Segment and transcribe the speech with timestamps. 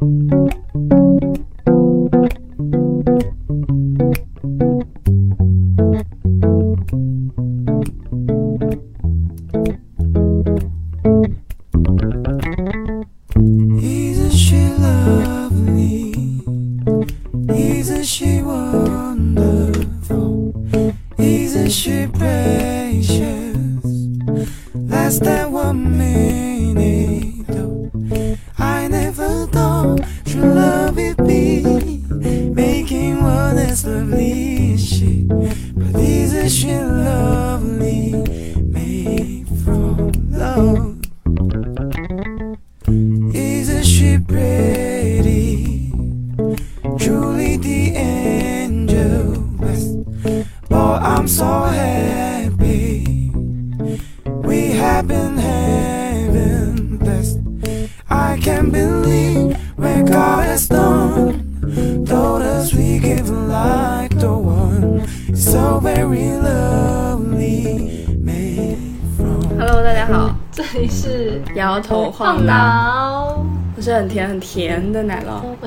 [0.00, 0.32] Thank
[1.32, 1.47] you.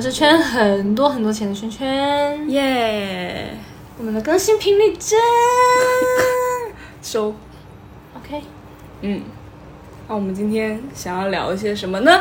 [0.02, 3.52] 我是圈很多很多钱的圈圈，耶、
[4.00, 5.20] 我们的更新频率真
[7.04, 7.36] 收
[8.18, 8.42] ，OK。
[9.02, 9.22] 嗯，
[10.08, 12.20] 那我们今天想要聊一些什么呢？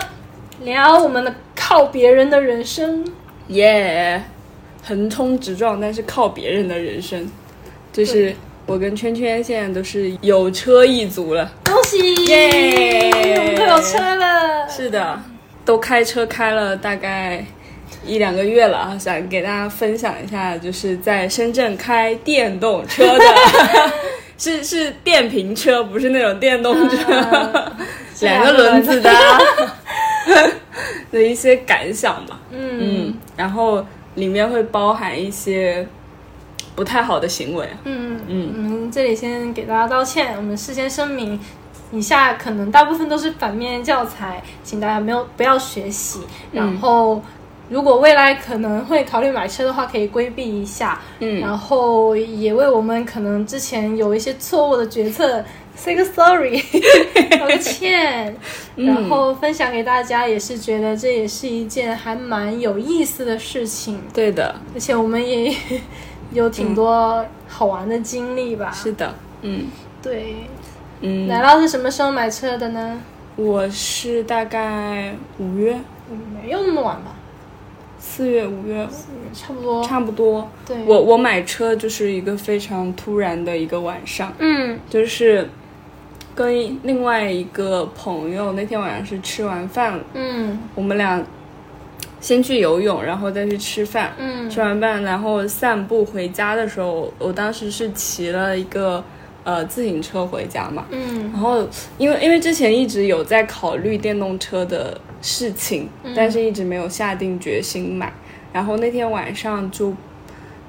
[0.60, 3.02] 聊我们的靠别人的人生，
[3.48, 4.22] 耶、
[4.84, 7.26] 横冲直撞，但是靠别人的人生，
[7.94, 11.50] 就是我跟圈圈现在都是有车一族了。
[11.64, 15.18] 恭喜耶我们都有车了，是的，
[15.64, 17.42] 都开车开了大概
[18.04, 23.24] 一两个月了啊，想给大家分享一下，就是在深圳开电动车的，
[24.38, 27.72] 是是电瓶车，不是那种电动车，啊
[28.22, 29.10] 两个轮子的
[31.12, 32.38] 的一些感想吧。
[32.50, 33.84] 嗯嗯，然后
[34.14, 35.86] 里面会包含一些
[36.74, 37.68] 不太好的行为。
[37.84, 41.38] 嗯嗯我们这里先给大家道歉，我们事先声明。
[41.92, 46.20] 以下可能大部分都是反面教材，请大家没有不要学习。
[46.52, 47.20] 嗯然后，
[47.70, 51.00] 如果未来可能会考虑买车的话，可以规避一下。
[51.20, 55.42] 嗯然后也为我们可能之前有一些错误的决策
[55.76, 56.60] say 个 sorry，
[57.38, 58.36] 道个歉。
[58.76, 65.54] 嗯然后分享给大家，也是觉得这也是一件还蛮有意思的事情，对的，而且我们也
[66.32, 68.70] 有挺多好玩的经历吧。
[68.72, 69.66] 是的，嗯
[70.02, 70.34] 对，
[71.02, 73.00] 嗯，奶酪是什么时候买车的呢？
[73.36, 75.74] 我是大概五月、
[76.10, 77.14] 嗯没有那么晚吧，
[78.00, 78.88] 四月、五月。
[79.32, 79.84] 差不多。
[79.84, 80.48] 差不多。
[80.66, 85.48] 对，我我买车就是一个非常突然的一个晚上，嗯就是
[86.34, 91.24] 跟另外一个朋友那天晚上是吃完饭，嗯我们俩
[92.20, 94.12] 先去游泳，然后再去吃饭。
[94.18, 99.04] 嗯吃完饭，然后散步回家的时候，我当时是骑了一个
[99.44, 100.86] 呃自行车回家嘛。
[100.90, 101.64] 嗯然后
[101.98, 108.12] 因为因为之前一直有在考虑电动车的事情，但是一直没有下定决心买。
[108.52, 109.94] 然后那天晚上就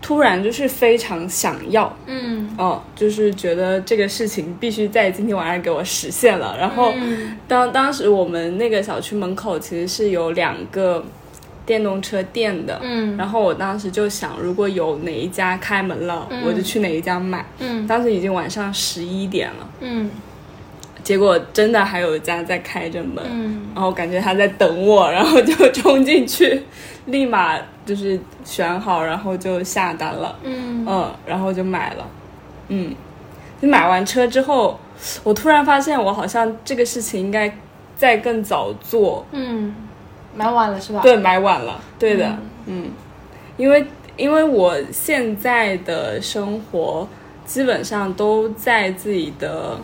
[0.01, 6.56] 突然就是非常想要，嗯哦，就是觉得这个事情必须在今天晚上给我实现了。
[6.59, 11.03] 然后嗯当当时我们那个小区门口其实是有两个
[11.66, 17.45] 电动车店的，嗯然后我当时就想，如果有哪一家开门了，嗯我就去哪一家买。
[17.59, 19.69] 嗯当时已经晚上十一点了。
[19.81, 20.09] 嗯
[21.11, 23.67] 结果真的还有一家在开着门，嗯。
[23.75, 26.63] 然后感觉他在等我，然后就冲进去，
[27.07, 30.85] 立马就是选好，然后就下单了，嗯。
[30.88, 32.07] 嗯，然后就买了，
[32.69, 32.95] 嗯，
[33.61, 34.79] 就买完车之后，
[35.25, 37.53] 我突然发现我好像这个事情应该
[37.97, 39.75] 再更早做，嗯，
[40.33, 41.01] 买晚了是吧？
[41.01, 42.89] 对，买晚了，对的，嗯，
[43.57, 43.85] 因为
[44.16, 47.05] 因为我现在的生活
[47.45, 49.78] 基本上都在自己的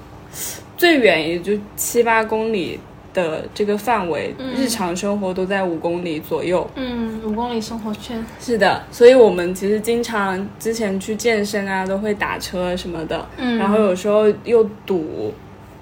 [0.77, 2.79] 最远也就七八公里
[3.13, 6.69] 的这个范围，嗯日常生活都在五公里左右。
[6.75, 8.24] 嗯，五公里生活圈。
[8.39, 15.33] 是的，所以我们其实经常之前去健身啊，都会打车什么的，嗯然后有时候又堵，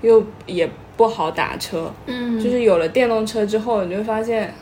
[0.01, 4.53] 又也不好打车，嗯，就是有了电动车之后，你就会发现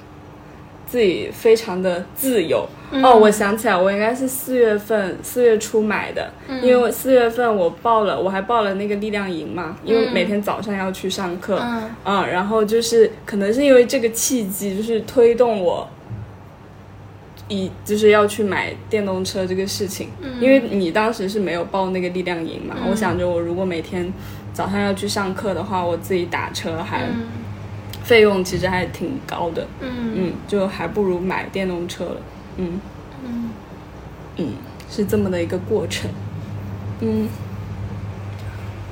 [0.94, 2.70] 自己非常的自由。
[2.92, 3.04] 嗯。
[3.04, 6.32] 哦，我想起来，我应该是四月份四月初买的，
[6.62, 11.90] 因为我四月份我报了，我还报了那个力量营嘛，因为每天早上要去上课，嗯。
[12.06, 15.90] 嗯，然后就是可能是因为这个契机，就是推动我。
[17.50, 20.08] 以就是要去买电动车这个事情，
[20.40, 24.12] 因为你当时是没有报那个力量营嘛，我想着我如果每天
[24.54, 27.43] 早上要去上课的话，我自己打车还、嗯
[28.04, 30.14] 费用其实还挺高的，嗯。
[30.16, 32.18] 嗯，就还不如买电动车了，
[32.58, 32.80] 嗯。
[33.26, 33.50] 嗯，
[34.38, 34.54] 嗯，
[34.90, 36.10] 是这么的一个过程，
[37.00, 37.28] 嗯，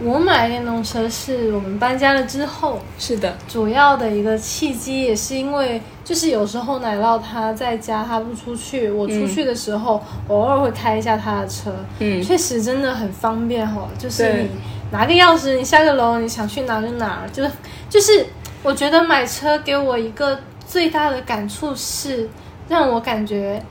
[0.04, 12.22] 我买电动车是我们搬家了之后，是的，主要的一个契机也是因为，就是有时候奶酪他在家他不出去，我出去的时候、偶尔会开一下他的车，嗯。
[12.24, 13.88] 确实真的很方便哦。
[14.00, 14.50] 就是你
[14.92, 17.52] 拿个钥匙，你下个楼，你想去哪就哪，就是
[17.90, 18.26] 就是
[18.64, 22.30] 我觉得买车给我一个最大的感触是
[22.68, 23.62] 让我感觉。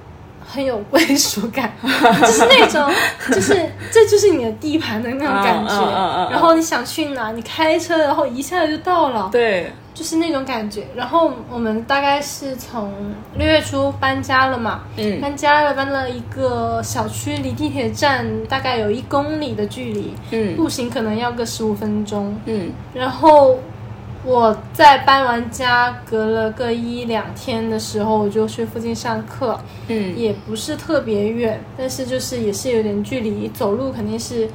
[0.52, 2.92] 很有归属感， 就是那种，
[3.30, 3.54] 就是
[3.92, 6.28] 这就是你的地盘的那种感觉。
[6.28, 9.28] 然后你想去哪，你开车，然后一下就到了。
[9.30, 10.88] 对，就是那种感觉。
[10.96, 12.92] 然后我们大概是从
[13.36, 22.36] 六月初搬家了嘛，嗯搬家了，搬了一个小区，离地铁站大概有一公里的距离，嗯步行可能要个十五分钟。
[22.46, 23.56] 嗯然后
[24.24, 29.58] 我在搬完家，隔了个一两天的时候，我就去附近上课，
[29.88, 34.48] 嗯也不是特别远，但是就是也是有点距离，走路肯定是。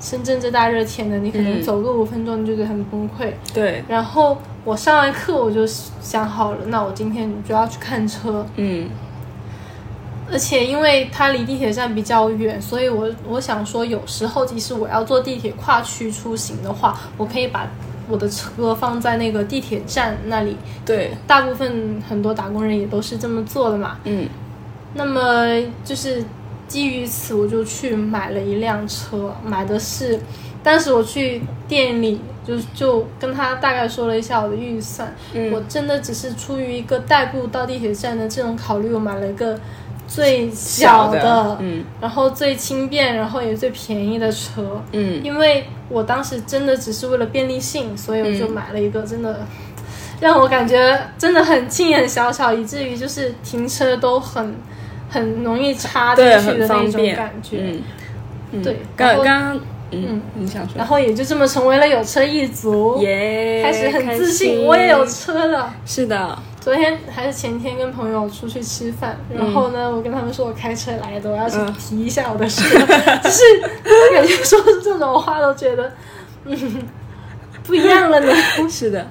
[0.00, 3.28] 深圳这大热天的，你可能嗯走路五分钟你就觉得很崩溃。
[3.54, 8.90] 对，然后我上完课我就想好了，那我今天就要去看车，嗯
[10.28, 17.64] 而且因为它离地铁站比较远，所以我我想说，有时候即使我要坐地铁跨区出行的话，我可以把
[18.12, 20.54] 我的车放在那个地铁站那里。
[20.84, 23.96] 对，大部分很多打工人也都是这么做的嘛。
[24.04, 24.28] 嗯
[24.94, 25.46] 那么
[25.82, 26.22] 就是
[26.68, 30.20] 基于此，我就去买了一辆车，买的是，
[30.62, 39.58] 当时我去店里就就跟他大概说了一下我的预算，嗯我真的只是出于一个代步到地铁站的这种考虑，我买了一个
[40.06, 49.46] 最小的，嗯然后最轻便，然后也最便宜的车，嗯因为我当时真的只是为了便利性，所以我就嗯买了一个真的。
[50.20, 54.54] 让我感觉真的很轻很小巧，以至于就是停车都很
[55.10, 57.74] 很容易插进，去的那种，感觉。
[58.62, 59.60] 对刚刚
[59.92, 60.72] 嗯嗯你想说。
[60.76, 65.72] 然后也就这么成为了有车一族，耶，开始很自信，我也有车了。
[65.86, 71.72] 是的，昨天还是前天跟朋友出去吃饭，然后呢，我跟他们说我开车来的，我要去嗯。
[71.74, 72.62] 提一下我的车，
[73.22, 73.42] 就是
[74.14, 75.92] 感觉说出这种话都觉得，
[76.44, 76.56] 嗯，
[77.64, 78.32] 不一样了呢。
[78.70, 79.06] 是的，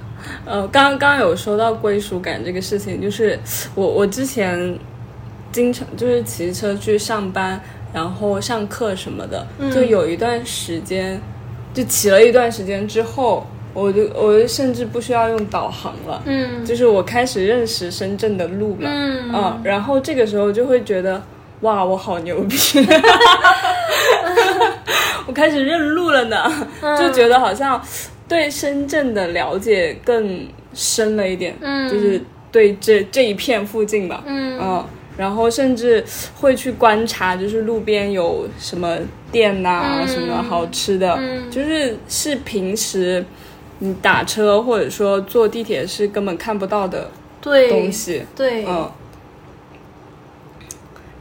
[0.45, 3.37] 呃，刚刚有说到归属感这个事情，就是
[3.75, 4.77] 我我之前
[5.51, 7.61] 经常就是骑车去上班，
[7.93, 9.71] 然后上课什么的，嗯。
[9.71, 11.19] 就有一段时间，
[11.73, 16.63] 就骑了一段时间之后，我就我就甚至不需要用导航了，嗯。
[16.65, 19.59] 就是我开始认识深圳的路了，嗯。
[19.63, 21.21] 然后这个时候就会觉得，
[21.61, 22.55] 哇，我好牛逼，
[25.27, 26.51] 我开始认路了呢，
[26.81, 26.97] 嗯。
[26.97, 27.81] 就觉得好像
[28.27, 31.89] 对深圳的了解更深了一点，嗯。
[31.89, 32.21] 就是
[32.51, 34.85] 对这这一片附近吧，嗯
[35.17, 36.03] 然后甚至
[36.35, 38.97] 会去观察，就是路边有什么
[39.31, 40.07] 店呐、嗯。
[40.07, 41.49] 什么好吃的，嗯。
[41.51, 43.23] 就是是平时
[43.79, 47.09] 你打车或者说坐地铁是根本看不到的
[47.41, 48.89] 东西，对，嗯。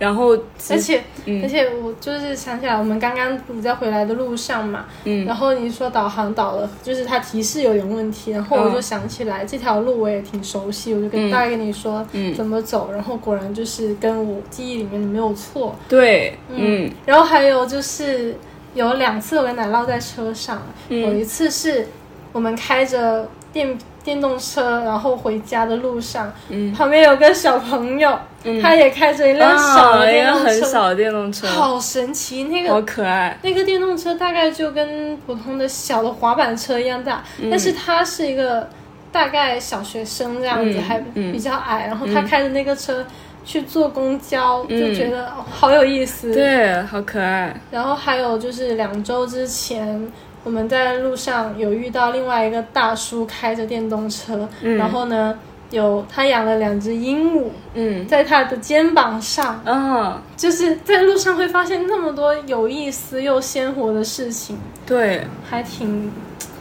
[0.00, 0.36] 然后，
[0.70, 1.40] 而且、嗯。
[1.42, 5.24] 而且我就是想起来，我们刚刚你在回来的路上嘛，嗯。
[5.26, 11.30] 然后你说导航导了，就是它提示有点问题，然后我嗯就想起来、这条路我也挺熟悉，我就跟、嗯。
[11.30, 15.76] 大概跟你说、嗯怎么走，然后果然就是跟我记忆里面的没有错。
[15.86, 16.90] 对，嗯。
[17.04, 18.34] 然后还有就是
[18.74, 21.00] 有两次我跟奶酪在车上，嗯。
[21.02, 21.86] 有一次是
[22.32, 26.72] 我们开着电电动车，然后回家的路上，嗯。
[26.72, 28.60] 旁边有个小朋友，嗯。
[28.60, 32.44] 他也开着一辆小啊，一个的电动车，很小的电动车，好神奇！
[32.44, 37.50] 那个好可爱，那个电动车大概就跟普通的小的滑板车一样大，嗯。
[37.50, 38.68] 但是他是一个
[39.12, 41.32] 大概小学生这样子，嗯还嗯。
[41.32, 43.04] 比较矮，然后他开着那个车
[43.44, 44.80] 去坐公交，嗯。
[44.80, 46.32] 就觉得、哦好有意思。
[46.32, 50.10] 对，好可爱，然后还有就是两周之前，
[50.42, 54.76] 我们在路上有遇到另外一个大叔开着电动车，嗯。
[54.76, 55.38] 然后呢，
[55.70, 58.06] 有他养了两只鹦鹉嗯。
[58.06, 65.26] 在他的肩膀上，嗯，就是在路上会发现那么多有意思又鲜活的事情，对。
[65.48, 66.10] 还挺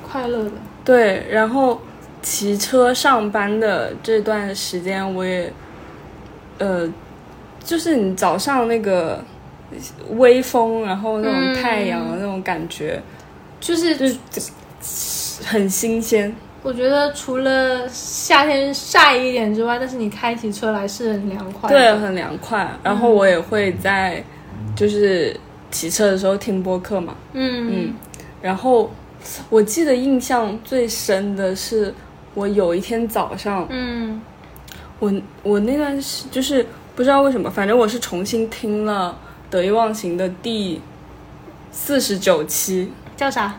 [0.09, 0.51] 快乐的。
[0.83, 1.79] 对，然后
[2.21, 5.53] 骑车上班的这段时间，我也，
[6.57, 6.91] 呃，
[7.63, 9.23] 就是你早上那个
[10.17, 12.99] 微风，然后那种嗯太阳的那种感觉，
[13.59, 16.35] 就是就是很新鲜。
[16.61, 21.75] 我觉得除了夏天晒一点之外，但是你开起车来是很凉快的。
[21.75, 22.69] 对，很凉快。
[22.83, 24.23] 然后我也会在
[24.75, 25.35] 就是
[25.71, 27.93] 骑车的时候听播客嘛，嗯嗯，
[28.41, 28.91] 然后
[29.49, 31.93] 我记得印象最深的是，
[32.33, 34.21] 我有一天早上，嗯
[34.99, 35.13] 我
[35.43, 39.17] 我那段时就是不知道为什么，反正我是重新听了
[39.51, 40.81] 《得意忘形》的第
[41.71, 43.53] 四十九期，叫啥？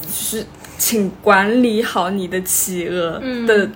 [0.00, 0.46] 就是
[0.78, 3.68] 请管理好你的企鹅嗯的，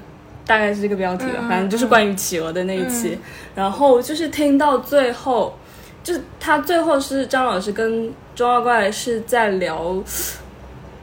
[0.47, 3.19] 大概是这个标题吧，反正就是关于企鹅的那一期。
[3.57, 5.59] 然后就是听到最后，
[6.05, 10.01] 就是他最后是张老师跟中二怪是在聊，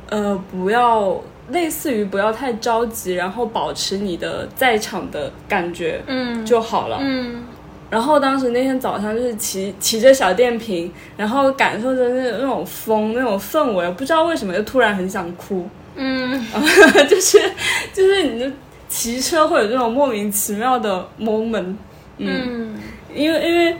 [0.09, 6.99] 呃，不要类似于不要太着急，然后保持你的在场的感觉嗯就好了。
[7.01, 7.43] 嗯
[7.89, 16.45] 然后当时那天早上就是骑骑着小电瓶，然后感受着那那种风那种氛围，不知道为什么就突然很想哭，嗯。
[17.09, 17.39] 就是
[17.91, 18.51] 就是你的
[18.87, 21.75] 骑车会有这种莫名其妙的 moment，
[22.17, 22.75] 嗯。
[23.13, 23.75] 因为因为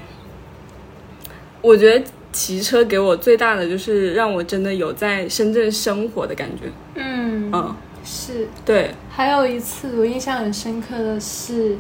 [1.61, 6.63] 我觉得骑车给我最大的就是让我真的有在深圳生活的感觉，
[6.95, 8.47] 嗯嗯，是。
[8.65, 11.77] 对，还有一次我印象很深刻的是，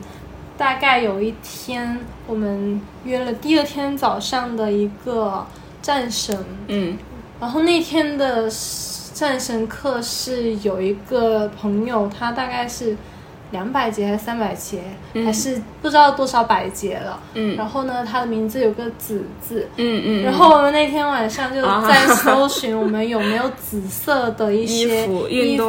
[0.59, 1.97] 大概有一天
[2.27, 5.47] 我们约了第二天早上的一个
[5.81, 6.37] 战神，
[6.67, 6.97] 嗯。
[7.39, 8.51] 然后那天的
[9.13, 12.97] 战神课是有一个朋友，他大概是
[13.51, 14.79] 两百节还是三百节，
[15.13, 15.25] 嗯。
[15.25, 17.19] 还是不知道多少百节了。
[17.33, 17.55] 嗯。
[17.55, 19.67] 然后呢，他的名字有个子字。
[19.77, 25.59] 嗯嗯，然后我们那天晚上就啊在搜寻我们有没有紫色的一些衣服衣。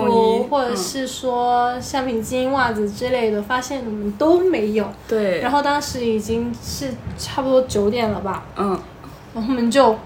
[0.50, 4.88] 或者嗯是说橡皮筋、袜子之类的，发现我们都没有。
[5.08, 8.68] 对，然后当时已经是差不多九点了吧，嗯，
[9.34, 9.96] 然后我们就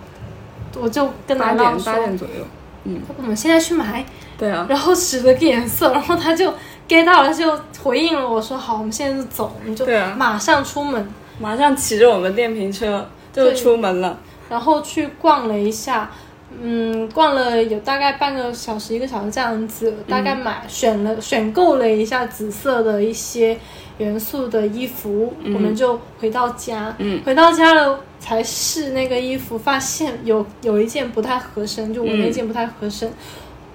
[0.81, 2.45] 我就跟八南老说，八点左右，
[2.85, 4.05] 嗯，我们现在去买，
[4.37, 6.53] 对啊，然后使了个眼色，然后他就
[6.89, 9.87] get 到了，就回应了我说好，我们现在就走，我们就
[10.17, 14.19] 马上出门，马上骑着我们电瓶车就出门了。
[14.49, 16.11] 然后去逛了一下。
[16.63, 23.59] 嗯，逛了有大概半个小时、一个小时这样子，大概买、选了选购了一下紫色的一些
[23.99, 26.95] 元素的衣服，我们就回到家。
[26.99, 27.21] 嗯。
[27.25, 33.13] 回到家了才试那个衣服，发现有有一件不太合身，就我那件不太合身，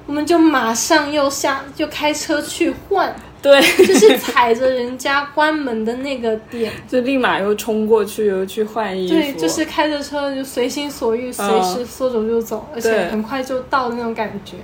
[0.09, 9.13] 我们就马上又下就开车去换，对，就是踩着人家关门的那个点， 就立马又冲过去，又去换衣服。
[9.13, 14.55] 对，就是开着车就随心所欲，随时说走就走，而且很快就到的那种感觉。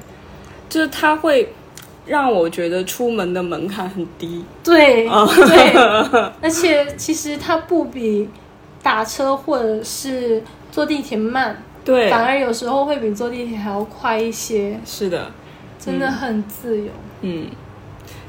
[0.68, 1.54] 就是它会
[2.08, 4.44] 让我觉得出门的门槛很低。
[4.64, 5.74] 对、哦对，
[6.42, 8.28] 而且其实它不比
[8.82, 15.32] 打车或者是坐地铁慢，对，反而有时候会比坐地铁还要快一些，是的，
[15.80, 16.92] 真的很自由。
[17.22, 17.48] 嗯，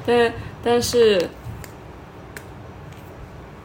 [0.04, 0.32] 但
[0.62, 1.28] 但是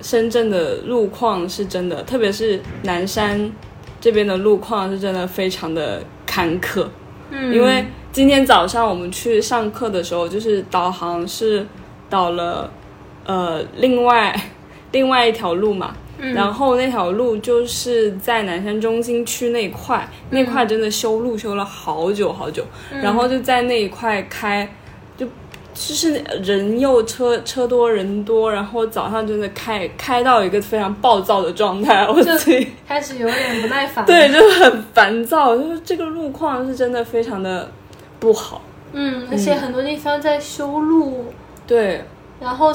[0.01, 3.51] 深圳的路况是真的，特别是南山
[4.00, 6.88] 这边的路况是真的非常的坎坷。
[7.29, 11.67] 嗯，因为今天早上我们去上课的时候，就是导航是
[12.10, 12.71] 导了
[13.25, 14.33] 呃另外
[14.91, 16.33] 另外一条路嘛，嗯。
[16.33, 22.63] 然后那条路就是在南山中心区那块，那块真的修路修了好久好久，
[23.01, 24.73] 然后就在那一块开，
[25.17, 26.13] 就就是
[26.43, 34.03] 人又车车多人多，然后早上真的开开到一个非常暴躁的状态，我就自己开始有点不耐烦。
[34.07, 37.71] 对，就很烦躁，就是这个路况是真的非常的
[38.19, 38.61] 不好。
[38.93, 41.27] 嗯，而且很多地方在修路，
[41.65, 42.03] 对
[42.41, 42.71] 然后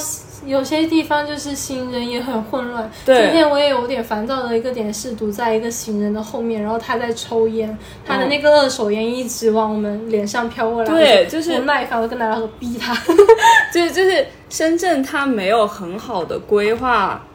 [0.46, 2.88] 有些地方就是行人也很混乱。
[3.04, 12.94] 对今天我也有点烦躁的一个点是堵在一个行人的后面，然后他在抽烟，他的那个二手烟一直往我们脸上飘过来，对就就是不耐烦，我跟大家说逼他。
[13.74, 17.26] 就就是深圳它没有很好的规划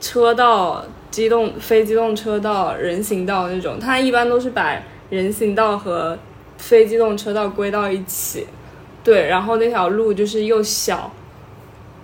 [0.00, 4.76] 车道、机动非机动车道、人行道那种，它一般都是把
[5.08, 6.18] 人行道和
[6.58, 8.46] 非机动车道归到一起。
[9.02, 11.10] 对，然后那条路就是又小，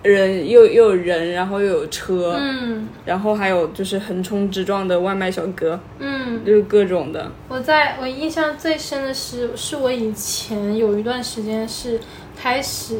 [0.07, 7.31] 人又又有人，然后又有车，嗯然后还有就是横冲直撞的外卖小哥，嗯，就是各种的。
[7.47, 11.99] 我在我印象最深的是，是我以前有一段时间是
[12.35, 12.95] 开始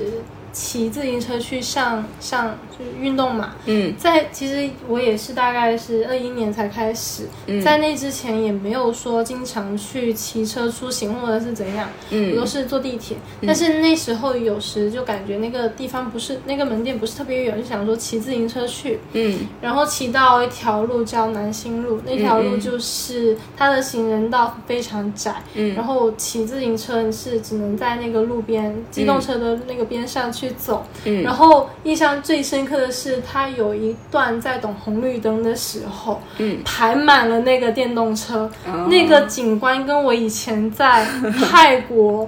[0.51, 3.93] 骑自行车去上上就是运动嘛，嗯。
[3.97, 7.61] 在其实我也是大概是二一年才开始，嗯。
[7.61, 12.31] 在那之前也没有说经常去骑车出行或者是怎样，嗯。
[12.31, 13.17] 我都嗯是坐地铁。
[13.45, 19.47] 但是那时候有时就感觉那个地方不是那个门店不是特别远，就想说骑自行车去，嗯。
[19.61, 25.75] 然后骑到一条路叫南新路，那条路就是它的行人道非常窄，嗯。
[25.75, 30.85] 然后骑自行车是只能在那个路边机动车的那个边上去去走。
[31.05, 31.23] 嗯。
[31.23, 38.87] 然后印象最深刻的是，他有一段在等红绿灯的时候，嗯，排满了那个电动车，哦。
[38.89, 41.05] 那个景观跟我以前在
[41.49, 42.27] 泰国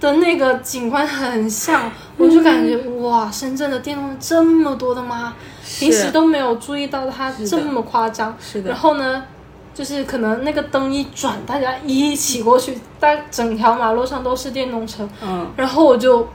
[0.00, 5.34] 的那个景观很像， 我就感觉哇，深圳的电动车这么多的吗？
[5.78, 8.36] 平时都没有注意到它这么夸张。
[8.40, 8.70] 是的。
[8.70, 9.24] 然，后呢，
[9.72, 16.26] 就是可能那个灯一转，大家一起过去，大整条马路上都是电动车，嗯，然后我就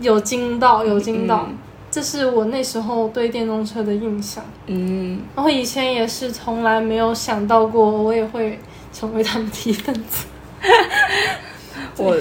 [0.00, 1.46] 有惊到，有惊到。
[1.48, 1.58] 嗯
[1.96, 8.58] 这是我那时候对电动车的印象，嗯，然后以前也是从来没有想到过我也会
[8.92, 10.26] 成为他们的一份子。
[11.96, 12.14] 我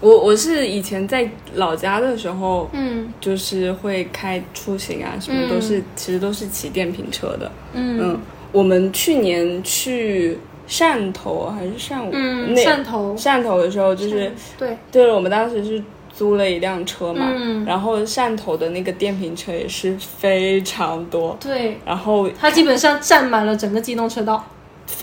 [0.00, 3.12] 我我是以前在老家的时候，嗯。
[3.20, 7.50] 就是会开出行啊，什么都是、其实都是骑电瓶车的。
[7.72, 7.98] 嗯。
[8.00, 8.20] 嗯，
[8.52, 10.38] 我们去年去
[10.68, 13.16] 汕头还是汕武，嗯，汕头。
[13.16, 15.82] 汕头的时候，就是对，对了，我们当时是
[16.14, 24.44] 租了一辆车嘛，嗯然后汕头的那个电瓶车也是非常多，对，然后它基本上占满了整个机动车道。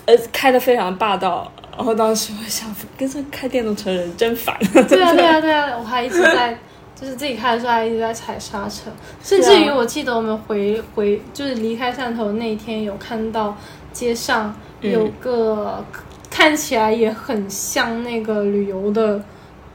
[0.06, 1.52] 呃开的非常霸道。
[1.76, 4.54] 然后当时我想，跟这开电动车的人真烦。
[4.74, 6.54] 对啊，对啊，对啊，我还一直在，
[6.94, 8.92] 就是自己开的时候还一直在踩刹车，
[9.24, 13.56] 甚啊至于我记得我们回回就是离开汕头那一天，有看到
[13.94, 15.82] 街上嗯有个、
[16.30, 19.24] 看起来也很像那个旅游的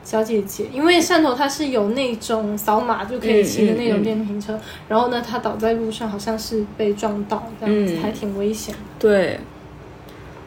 [0.05, 8.81] 小姐姐，因为汕头它是有那种扫码就可以骑的那种嗯嗯嗯电瓶车，然后呢，她倒在路上，好像是被撞到这样子，嗯还挺危险的。
[8.99, 9.41] 对，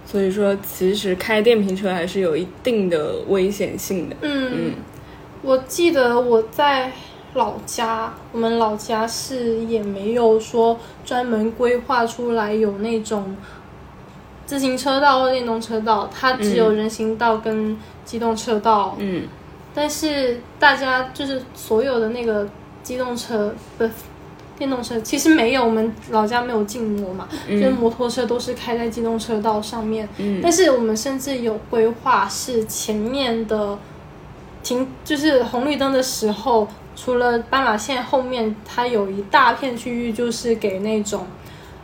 [0.05, 4.15] 所以说其实开电瓶车还是有一定的危险性的。
[4.21, 4.73] 嗯嗯
[5.41, 6.91] 我记得我在
[7.33, 13.35] 老家，我们老家是也没有说专门规划出来有那种
[14.45, 18.95] 自行车道或电动车道，它只有人行道跟机动车道。
[18.99, 19.23] 嗯
[19.77, 22.49] 但是大家就是所有的那个
[22.81, 23.87] 机动车不。
[24.57, 30.09] 电动车其实没有，我们老家没有禁摩嘛，就是摩托车都是开在机动车道上面。
[30.17, 33.77] 嗯但是我们甚至有规划，是前面的
[34.63, 41.27] 停，就是红绿灯的时候，除了斑马线后面，它有一大片区域就是给那种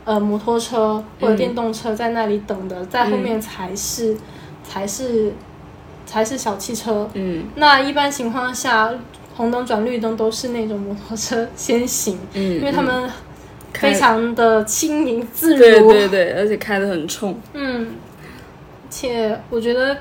[0.04, 4.16] 呃摩托车或者电动车在那里等的，在后面才是、
[4.64, 5.32] 才是
[6.06, 7.08] 才是小汽车。
[7.14, 8.92] 嗯那一般情况下，
[9.36, 13.10] 红灯转绿灯都是那种摩托车先行，嗯，因为他们
[13.72, 15.58] 非常的轻盈自如。
[15.58, 17.36] 对对对，而且开的很冲。
[17.52, 17.94] 嗯，
[18.88, 19.96] 且我觉得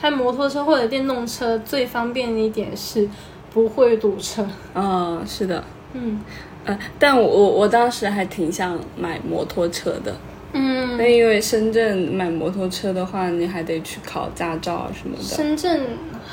[0.00, 3.08] 开摩托车或者电动车最方便的一点是
[3.52, 4.46] 不会堵车。
[4.74, 5.64] 嗯，是的。
[5.94, 6.20] 嗯
[6.66, 10.14] 呃，但我我我当时还挺想买摩托车的，
[10.56, 15.22] 嗯，那因为深圳买摩托车的话，你还得去考驾照啊什么的。
[15.22, 15.82] 深圳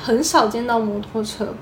[0.01, 1.53] 很少见到摩托车，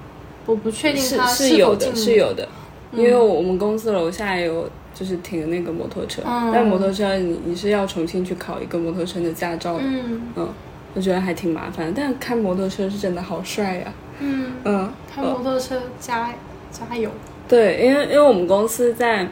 [0.45, 2.47] 我不确定是它是有的，是有的，
[2.93, 6.51] 因为我们公司楼下也有就是停那个摩托车，嗯。
[6.53, 10.21] 但摩托车你你是要重新去考一个摩托车的驾照的，嗯。
[10.35, 10.49] 嗯，
[10.93, 16.33] 我觉得还挺麻烦的，但开摩托车是真的好帅呀、嗯，嗯，开摩托车加
[16.71, 17.09] 加油。
[17.47, 19.27] 对，因为因为我们公司在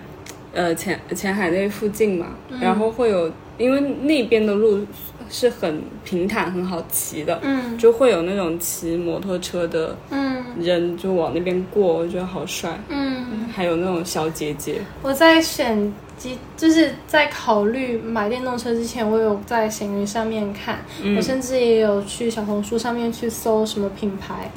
[0.54, 4.86] 呃前前海那附近嘛，嗯然后会有，因为那边的路
[5.30, 12.80] 是很平坦、很好骑的，嗯就会有那种骑摩托车的嗯人就往那边过，我觉得好帅。
[12.90, 24.50] 嗯，还有那种小姐姐，我在选机，就是在考虑买电动车之前，我有在闲鱼上面看，嗯我甚至也有去小红书上面去搜什么品牌。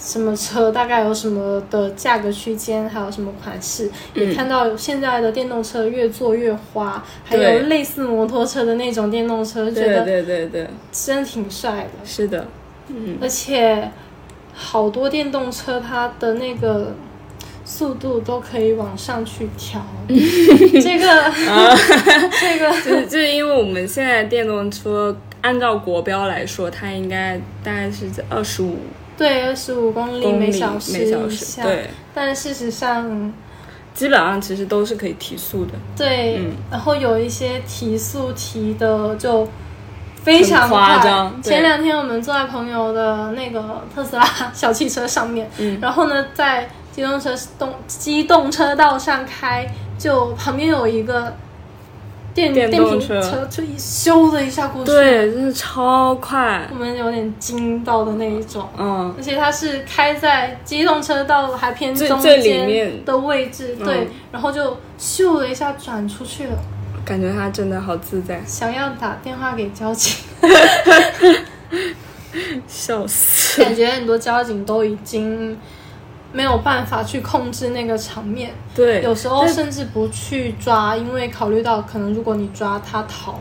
[0.00, 12.06] 什么车大概有什么的价格区间，还有什么款式，也看到现在的电动车越做越花，还有类似摩托车的那种电动车，觉对得对对对，真的挺帅的。
[12.06, 12.48] 是的，
[12.88, 13.90] 嗯，而且
[14.54, 16.94] 好多电动车它的那个
[17.62, 21.32] 速度都可以往上去调， 这个、
[22.40, 28.78] 这个 就是就是因为我们现在电动车按照国标来说，它应该大概是在二十五
[29.20, 33.32] 对二十五公里每小时每小时，以下，对，但事实上
[33.92, 36.52] 基本上其实都是可以提速的，对，嗯。
[36.70, 39.46] 然后有一些提速提的就。
[40.22, 41.02] 非常夸快。
[41.08, 45.78] 张前两天我们坐在朋友的那个特斯拉 小汽车上面，嗯。
[45.80, 49.66] 然后呢，在机动车动机动车道上开，
[49.98, 51.34] 就旁边有一个
[52.34, 53.20] 电电电瓶动车。
[53.20, 56.68] 车，就一咻的一下过去，，对，真的超快。
[56.72, 58.68] 我，们有点惊到的那一种。
[58.78, 63.86] 嗯，而且它是开在机动车道还偏中间的位置，嗯。
[63.86, 66.52] 对，然后就咻的一下转出去了。
[67.02, 70.14] 感觉他真的好自在，想要打电话给交警，
[72.68, 75.58] 笑死，感觉很多交警都已经
[76.32, 83.40] 没有办法去控制那个场面，对，有时候甚至不去抓，因为考虑到可能如果你抓他逃，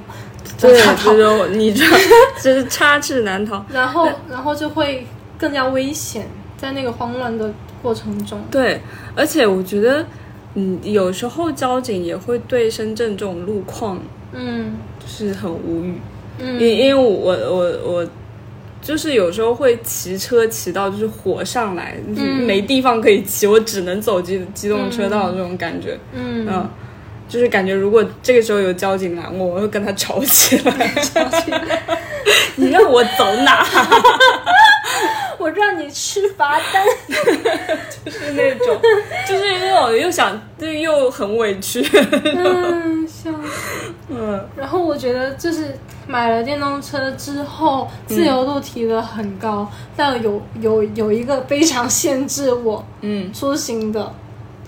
[0.59, 1.47] 对，抓 他逃。
[1.47, 1.97] 你知道，
[2.41, 3.63] 这是插翅难逃。
[3.71, 5.05] 然后然后就会
[5.37, 8.41] 更加危险，在那个慌乱的过程中。
[8.49, 8.81] 对，
[9.15, 10.05] 而且我觉得，
[10.55, 13.99] 嗯，有时候交警也会对深圳这种路况
[14.33, 14.77] 嗯。
[14.99, 16.01] 就是很无语，
[16.39, 16.59] 嗯。
[16.59, 18.07] 因因为我我我
[18.81, 26.69] 就是有时候会骑车骑到就是火上来，就是嗯没地方可以骑，我只能走机机动车道这种感觉，嗯嗯。
[27.27, 30.91] 就是感觉，如果这个时候有交警拦我，我会跟他吵起来。
[32.57, 33.63] 你让我走哪？
[35.39, 36.85] 我让你吃罚单。
[38.05, 38.79] 就是那种，
[39.27, 41.81] 就是那种又想，就又很委屈。
[41.91, 43.93] 嗯，笑死。
[44.09, 54.13] 嗯，然后我觉得就是买了电动车之后，自由度提的很高，但有有有一个非常限制我嗯，出行的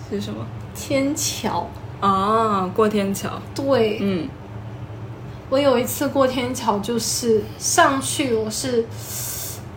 [0.09, 0.45] 是什么？
[0.75, 1.69] 天桥。
[1.99, 3.29] 啊，过天桥。
[3.53, 4.27] 对，嗯
[5.49, 8.85] 我有一次过天桥，就是上去我是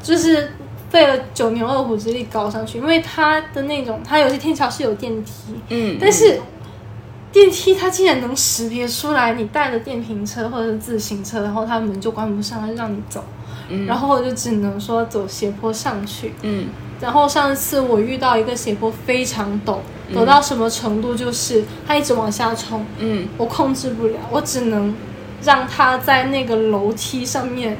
[0.02, 0.52] 就是
[0.94, 5.32] 费了九牛二虎之力搞上去，因为它的那种，它有些天桥是有电梯，
[5.70, 6.40] 嗯，但是
[7.32, 13.24] 电梯它竟然能识别出来你带着电瓶车或者是自行车，然后它门就关不上，它就让你走，
[13.68, 16.32] 嗯然后我就只能说走斜坡上去。
[16.42, 16.68] 嗯
[17.00, 19.78] 然后上次我遇到一个斜坡非常陡，
[20.14, 21.12] 陡到什么程度？
[21.12, 24.94] 就是它一直往下冲，嗯我控制不了，我只能
[25.42, 27.76] 让它在那个楼梯上面，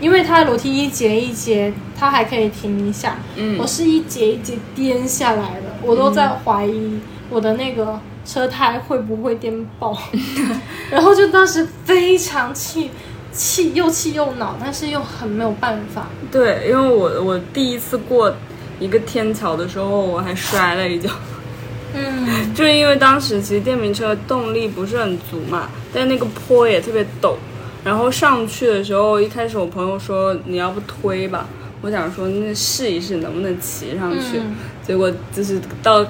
[0.00, 3.16] 因为它楼梯一节一节，它还可以停一下。
[3.36, 3.56] 嗯。
[3.58, 6.98] 我是一节一节颠下来的，我都在怀疑
[7.30, 9.96] 我的那个车胎会不会颠爆，
[10.90, 12.90] 然后就当时非常气，
[13.32, 16.06] 气又气又恼，但是又很没有办法。
[16.30, 18.34] 对，因为我我第一次过
[18.78, 21.10] 一个天桥的时候，我还摔了一跤，
[21.94, 22.52] 嗯。
[22.54, 27.34] 就是因为当时其实电瓶车动力不是很足嘛，但那个坡也特别陡，
[27.88, 31.48] 然后上去的时候，一开始我朋友说你要不推吧，
[31.80, 34.54] 我想说那试一试能不能骑上去，嗯。
[34.82, 36.06] 结果就是到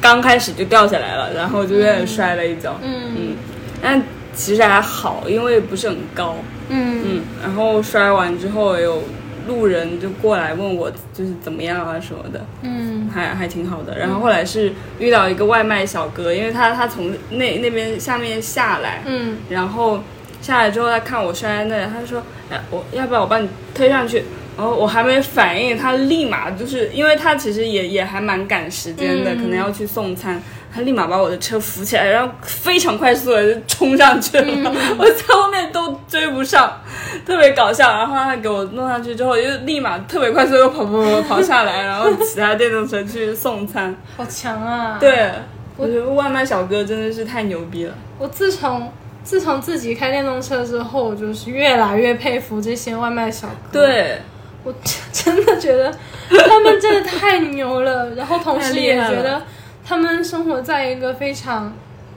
[0.00, 3.12] 刚开始就掉下来了，然后就有点摔了一跤，嗯。
[3.14, 3.36] 嗯，
[3.82, 6.34] 但其实还好，因为不是很高，
[6.70, 7.02] 嗯。
[7.04, 9.02] 嗯，然后摔完之后有
[9.46, 13.10] 路人就过来问我就是怎么样啊什么的，嗯。
[13.12, 13.98] 还还挺好的。
[13.98, 19.36] 然后后来是遇到一个外卖小哥，因为他他从那那边下面下来，嗯。
[19.50, 20.00] 然后
[20.40, 24.24] 下来之后他看我摔在那里，他就说，哎，我要不要我帮你推上去？
[24.56, 30.42] 然后我还没反应，他立马就是因为他其实也也还蛮赶时间的，嗯可能要去送餐。
[30.70, 36.80] 他立马把我的车扶起来，然后非常快速的就冲上去了， 我在后面都追不上，
[37.24, 37.88] 特别搞笑。
[37.90, 43.96] 然后他给我弄上去之后，又立马特别快速又跑跑跑跑下来，然后骑他电动车去送餐。
[44.16, 44.98] 好强啊！
[45.00, 45.30] 对，
[45.76, 47.94] 我觉得外卖小哥真的是太牛逼了。
[48.18, 48.92] 我自从
[49.28, 54.22] 自从自己开电动车之后，我就是越来越佩服这些外卖小哥。，对，
[54.64, 54.72] 我
[55.12, 55.92] 真的觉得
[56.30, 58.08] 他们真的太牛了。
[58.14, 59.42] 然后同时也觉得
[59.84, 61.70] 他们生活在一个非常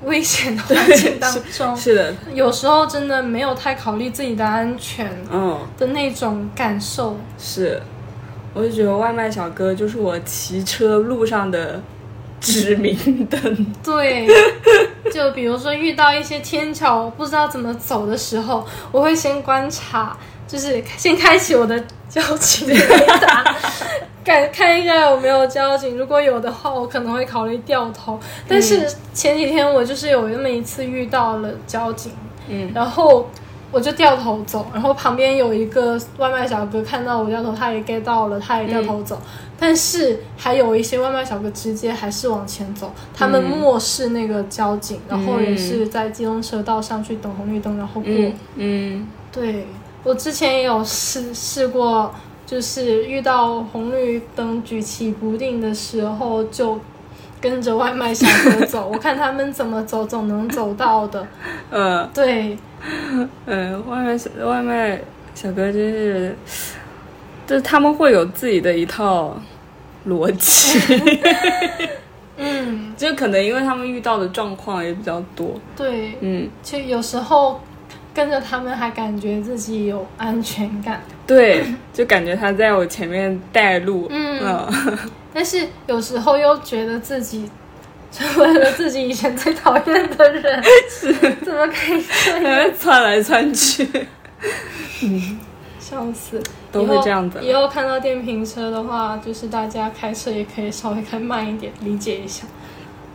[0.05, 5.59] 危险的环境当 中，是的，有时候真的没有太考虑自己的安全嗯。
[5.77, 7.17] 的那种感受。
[7.37, 7.81] 是，
[8.53, 11.81] 我就觉得外卖小哥就是我骑车路上的
[12.41, 13.39] 指明灯。
[13.81, 14.27] 对，
[15.13, 22.75] 就比如说遇到一些天桥不知道怎么走的时候，我会先观察，就是先开启我的交警雷
[23.21, 23.55] 达，
[24.25, 25.97] 看看一下有没有交警。
[25.97, 28.19] 如果有的话，我可能会考虑掉头。
[28.47, 32.11] 但是前几天我就是有那么一次遇到了交警，
[32.49, 33.29] 嗯然后
[33.71, 39.21] 我就掉头走，然后旁边有一个外卖小哥看到我掉头，他也 get 到了，他也掉头走。
[39.63, 48.11] 但是还有一些外卖小哥直接还是往前走，他们漠视那个交警，然后也是在机动车道上去等红绿灯，然后过。
[48.11, 49.67] 嗯嗯对
[50.03, 52.11] 我之前也有试试过，
[52.43, 56.79] 就是遇到红绿灯举棋不定的时候，就
[57.39, 61.25] 跟着外卖小哥走， 我看他们怎么走，总能走到的。
[61.69, 62.57] 呃对，
[63.45, 64.99] 呃，外卖小外卖
[65.35, 66.35] 小哥真是，
[67.45, 69.39] 就是他们会有自己的一套
[70.07, 70.79] 逻辑，
[72.37, 75.59] 嗯，就可能因为他们遇到的状况也比较多。
[75.75, 77.61] 对，嗯，其实有时候
[78.13, 84.07] 跟着他们还感觉自己有安全感，对， 就感觉他在我前面带路。
[84.09, 84.39] 嗯。
[84.43, 84.97] 嗯。
[85.33, 87.49] 但是有时候又觉得自己
[88.11, 91.13] 成为了自己以前最讨厌的人，是。
[91.43, 92.69] 怎么可以这样？
[92.77, 93.85] 窜来窜去。
[93.85, 95.07] 笑
[95.91, 102.45] 笑死，都会这样子以后看到电瓶车的话，就是大家开车也可以稍微开慢一点，理解一下。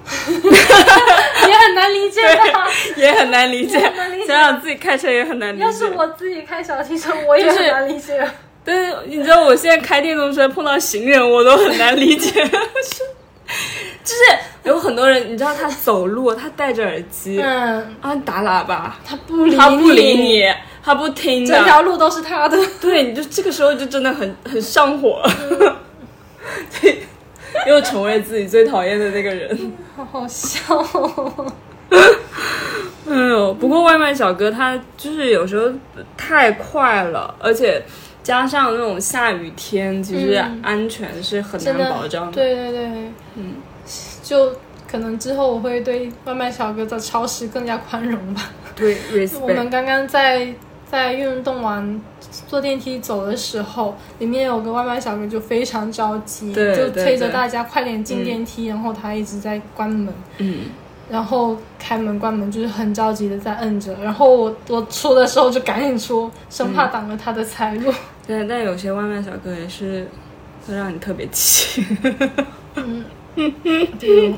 [0.06, 2.20] 也很难理解
[2.52, 2.68] 吧？
[2.96, 5.64] 也很难理解也很难理，解想想自己开车也很难理解。
[5.64, 8.22] 要是我自己开小汽车，我也是很难理解。
[8.62, 12.30] 但是你知道，我现在开电动车碰到行人，我都很难理解。
[14.04, 14.20] 就是
[14.64, 20.44] 有很多人，你知道他走路，他戴着耳机，嗯，啊打喇叭，他不理他不理你，
[20.86, 22.56] 他不听整条，路都是他的。
[22.80, 25.20] 对，你就这个时候就真的很很上火，
[26.80, 27.02] 对，
[27.66, 29.72] 又成为自己最讨厌的那个人。
[29.96, 31.52] 好好笑、哦。
[31.90, 35.68] 哎呦，不过外卖小哥他就是有时候
[36.16, 37.82] 太快了，而且
[38.22, 42.32] 加上那种下雨天，其实嗯安全是很难保障的。
[42.32, 42.84] 对对对，
[43.34, 43.54] 嗯，
[44.22, 44.52] 就
[44.88, 48.42] 可能之后我会对外卖小哥的超时更加宽容吧。
[48.76, 48.96] 对
[49.40, 49.68] 我们。
[49.68, 50.46] 刚刚在
[50.90, 52.00] 在运动完
[52.46, 60.14] 坐电梯走的时候，里面有个外卖小哥就非常着急，对就催着大家快点进电梯，然后他一直在关门。
[60.38, 60.66] 嗯，
[61.10, 67.92] 然后开门关门就是很着急的在摁着，然后我我出的时候就赶紧出，生怕挡了他的财路。
[68.26, 70.08] 对但有些外卖小哥也是
[70.66, 71.84] 会让你特别气。
[72.76, 73.04] 嗯
[73.36, 74.34] 比如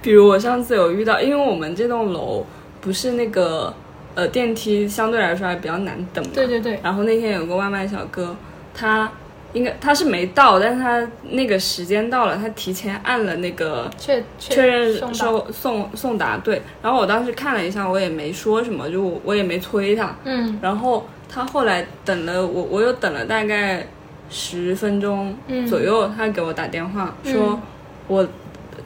[0.00, 2.44] 比如我上次有遇到，因为我们这栋楼
[2.80, 3.74] 不是那个
[4.18, 8.34] 呃电梯相对来说还比较难等嘛，对对对，然后那天有个外卖小哥，
[8.74, 9.08] 他
[9.52, 20.58] 应该他是没到，但是他那个时间到了，他提前按了那个确确认收送送达对，然后我当时看了一下，我也没说什么，就我我也没催他，嗯。
[20.60, 23.86] 然后他后来等了我，我又等了大概
[24.28, 25.64] 十分钟嗯。
[25.64, 27.60] 左右，他给我打电话说嗯
[28.08, 28.28] 我。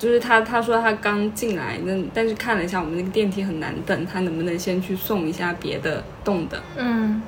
[0.02, 6.60] 就是他，他说他刚进来，那但是看了一下我们那个电梯很难等，他能不能先去送一下别的栋的？
[6.76, 7.22] 嗯。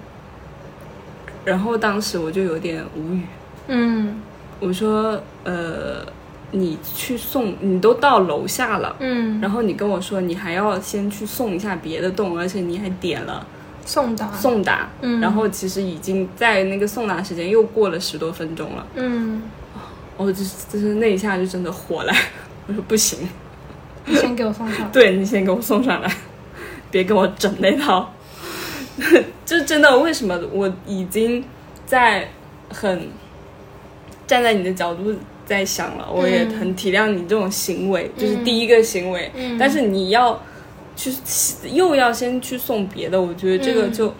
[1.44, 3.22] 然后当时我就有点无语，
[3.68, 4.20] 嗯。
[4.58, 6.04] 我说呃，
[6.50, 13.46] 你去送，你都到楼下了，嗯，然后你跟我说你还要先去送一下别的栋，而且你还点了
[13.86, 14.32] 送达。
[14.32, 15.20] 送达，嗯。
[15.20, 19.42] 然后其实已经在那个送达时间又过了十多分钟了，嗯，
[20.16, 22.12] 我就就是那一下就真的火了，
[22.66, 23.18] 我说不行，
[24.06, 24.88] 你先给我送上来。
[24.92, 26.10] 对你先给我送上来，
[26.90, 28.12] 别给我整那套，
[29.44, 31.44] 就真的为什么我已经
[31.84, 32.28] 在
[32.70, 33.08] 很
[34.26, 39.58] 站在你的角度在想了，我也很体谅你这种行为，就是第一个行为，嗯。
[39.58, 40.42] 但是你要
[40.96, 41.12] 去
[41.70, 43.92] 又要先去送别的，我觉得这个嗯。
[43.92, 44.14] 就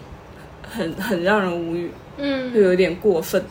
[0.69, 2.53] 很很让人无语，嗯。
[2.53, 3.43] 就嗯，有点过分。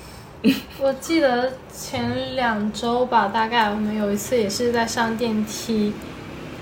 [0.81, 5.95] 我记得前两周吧，大概我们有一次也是在上电梯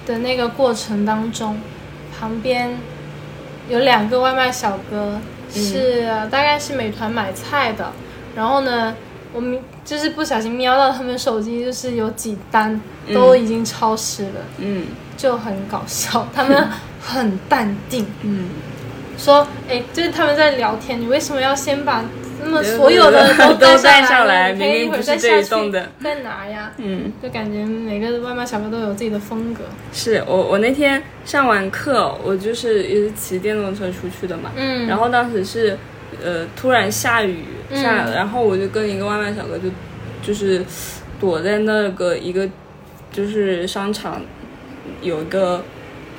[0.06, 1.60] 的那个过程当中，
[2.18, 2.78] 旁边
[3.68, 5.20] 有两个外卖小哥，
[5.52, 7.92] 是、大概是美团买菜的，
[8.36, 8.94] 然后呢，
[9.32, 12.80] 我们就是不小心瞄到他们手机，就是有几单
[13.12, 14.86] 都已经超时了，嗯。
[15.14, 16.68] 就很搞笑， 他们
[17.00, 18.48] 很淡定，嗯，
[19.16, 22.02] 说，哎，就是他们在聊天，你为什么要先把
[22.42, 26.72] 那么所有的都带带上上来明明不是这一栋的在哪呀？
[26.78, 27.12] 嗯。
[27.22, 29.64] 就感觉每个外卖小哥都有自己的风格。
[29.92, 35.78] 是我我那天上完课，我就是也是骑电动车出去的嘛，嗯然后当时是
[36.22, 39.68] 呃突然下雨下，嗯然后我就跟一个外卖小哥就
[40.22, 40.64] 就是
[41.20, 42.48] 躲在那个一个
[43.12, 44.20] 就是商场
[45.00, 45.62] 有一个。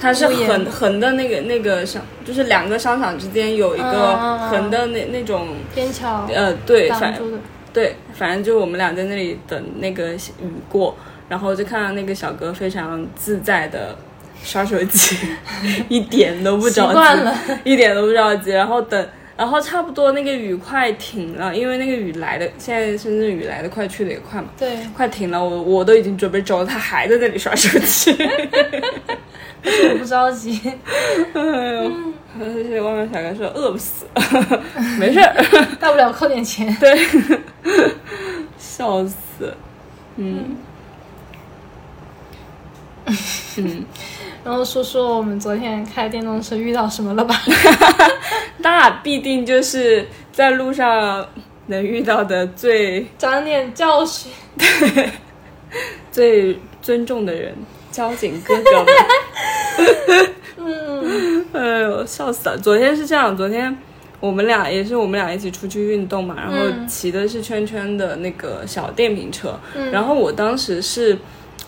[0.03, 4.17] 它是横横的那个那个商，就是两个商场之间有一嗯个
[4.49, 7.17] 横的那那种，天桥呃，对，反
[7.71, 10.97] 对，反正就我们俩在那里等那个雨过，
[11.29, 13.97] 然后就看到那个小哥非常自在的
[14.43, 15.15] 刷手机，
[15.87, 17.29] 一点都不着急，
[17.63, 18.51] 一点都不着急。
[18.51, 28.13] 然后等，然后差不多那个雨快停了，因为那个雨来的，现在深圳雨来的快，去的也快嘛，对，快停了，我我都已经准备走了，他还在那里刷手机。
[29.63, 30.59] 我不着急。
[31.33, 31.91] 哎呦，
[32.39, 34.05] 而且外卖小哥说饿不死，
[34.99, 35.33] 没事儿。
[35.79, 36.75] 大不了扣点钱。
[36.79, 37.07] 对，
[38.57, 39.53] 笑死。
[40.15, 40.57] 嗯
[43.57, 43.85] 嗯，
[44.43, 47.35] 然后说说我们昨天开电动车遇到什么了吧？
[48.57, 51.27] 那必定就是在路上
[51.67, 54.31] 能遇到的最长点教训。
[54.57, 55.09] 对
[56.11, 57.55] 最尊重的人，
[57.91, 58.93] 交警哥哥们。
[60.57, 62.57] 嗯 哎呦，笑死了！
[62.57, 63.75] 昨天是这样，昨天
[64.19, 71.17] 我们俩也是我们俩一起出去运动嘛，然后嗯骑的是圈圈的那个小电瓶车，嗯然后我当时是。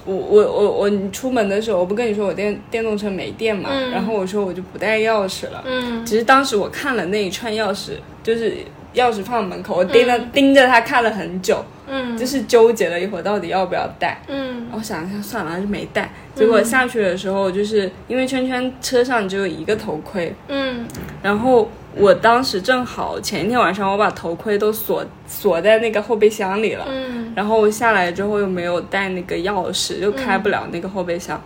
[0.08, 5.64] 我我我我出门的时候，我不跟你说我电电动车没电嘛，嗯然后我说我就不带钥匙了。
[5.66, 8.54] 嗯只是当时我看了那一串钥匙，就是
[8.96, 14.20] 钥匙放门口，我盯着、盯着他看了很久，嗯，就是纠结了一会儿，到底要不要带。
[14.28, 14.68] 嗯。
[14.72, 16.10] 我想一下，算了，还是没带。
[16.34, 20.86] 结果下去的时候，就是因为圈圈车上只有一个头盔，嗯。
[21.22, 27.32] 然后我当时正好前一天晚上我把头盔都锁锁在那个后备箱里了，嗯。
[27.36, 31.42] 然后我下来之后又没有带那个钥匙，就开不了那个后备箱。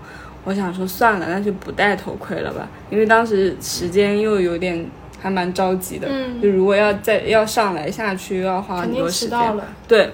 [0.46, 4.84] 我想说算了，那就不戴头盔了吧，因为当时时间又有点
[5.22, 9.30] 还蛮着急的，嗯就如果要再要上来下去又要花肯定很多时间。
[9.30, 9.64] 迟到了。
[9.88, 10.12] 对，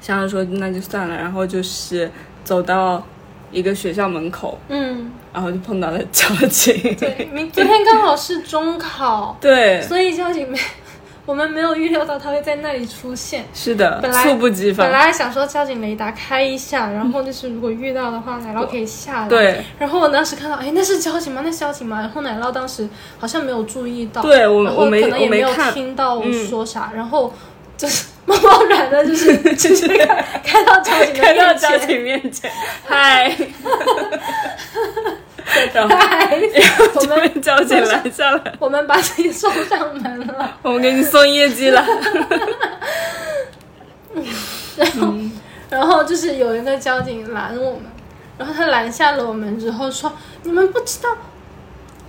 [0.00, 2.10] 想想说那就算了，然后就是
[2.44, 3.04] 走到
[3.50, 6.74] 一个学校门口，嗯，然后就碰到了交警。
[6.96, 10.58] 对，明 昨天刚好是中考，对，所以交警没，
[11.24, 13.44] 我们没有预料到他会在那里出现。
[13.54, 14.92] 是的本，来猝不及防本。
[14.92, 19.28] 来想说交警雷达开一下，然后就是如果遇到的话，奶酪可以下来。。
[19.28, 21.42] 对，然后我当时看到，哎，那是交警吗？
[21.44, 22.00] 那是交警吗？
[22.00, 27.32] 然后奶酪当时好像没有注意到，对我然后我没我可能也没有看，听到我嗯说啥，然后
[27.76, 32.50] 就是 贸贸然的，就是直接开开到交警的 开到交面前，警面前，
[32.84, 33.32] 嗨，
[35.88, 36.38] 嗨，
[36.94, 40.56] 我就们被交警拦下来，我们把你送上门了。
[40.62, 41.84] 我们给你送业绩了。
[44.76, 45.14] 然后
[45.70, 47.82] 然后就是有一个交警拦我们，
[48.38, 50.12] 然后他拦下了我们之后说
[50.42, 51.10] ：“你们不知道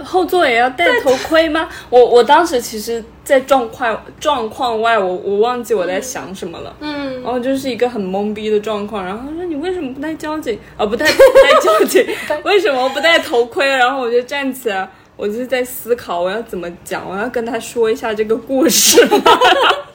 [0.04, 1.70] 后座也要戴头盔吗？
[1.90, 6.76] 我我当时其实，在状况状况外，我我忘记我在想什么了。
[6.80, 10.86] 嗯然后就是一个很懵逼的状况，然后他说你为什么不戴交警啊？
[10.86, 12.06] 不戴 不戴交警，
[12.44, 13.66] 为什么不戴头盔？
[13.68, 19.18] 然后我就站起来，我就是在思考我要怎么讲，我要跟他说一下这个故事吗？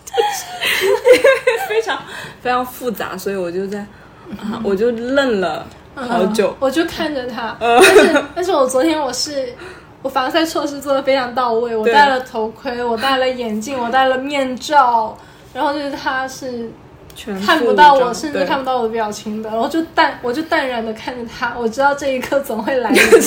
[0.04, 2.00] 就 是非常
[2.40, 3.80] 非常复杂，所以我就在
[4.40, 6.56] 啊，我就愣了好久嗯。
[6.60, 9.52] 我就看着他，嗯但是但是我昨天我是。
[10.02, 15.16] 我防晒措施做的非常到位，我戴了头盔，我戴了眼镜，我戴了面罩，
[15.52, 16.70] 然后就是他是
[17.44, 23.18] 看不到我，甚至看不到我的表情的，然后就淡我就淡然的看着他，我知道这一刻总会来临的。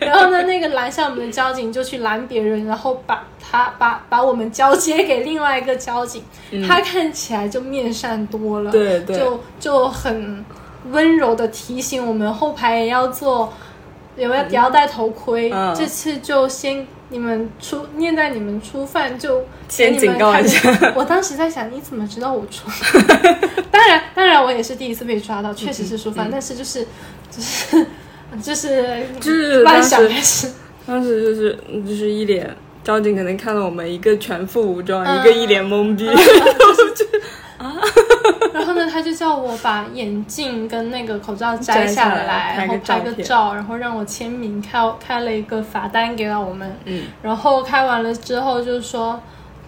[0.06, 6.22] 然后呢，那个拦下我们的交警就去拦别人，然后把他把把我们交接给另外一个交警，
[6.68, 9.16] 他看起来就面善多了，嗯对对。
[9.16, 10.44] 就就很
[10.90, 13.50] 温柔的提醒我们后排也要做，
[14.16, 15.74] 也要也要戴头盔，嗯。
[15.74, 16.86] 这次就先。
[17.08, 20.94] 你们初念在你们初犯就先给你们警告一下。
[20.96, 22.66] 我当时在想，你怎么知道我初？
[23.70, 26.86] 当然，当然，我也是第一次被抓到，确实是初犯，但是就是
[27.30, 27.86] 就是
[28.42, 30.50] 就是就是乱当时想
[30.86, 35.20] 当时就是就是一脸交警可能看到我们一个全副武装，嗯。
[35.20, 36.06] 一个一脸懵逼，
[37.58, 37.82] 然后
[38.74, 49.20] 呢，他就叫我把眼镜跟那个口罩摘下来然后拍个照，然后让我签名，开开了一个罚单给到我们，嗯然后开完了之后就说。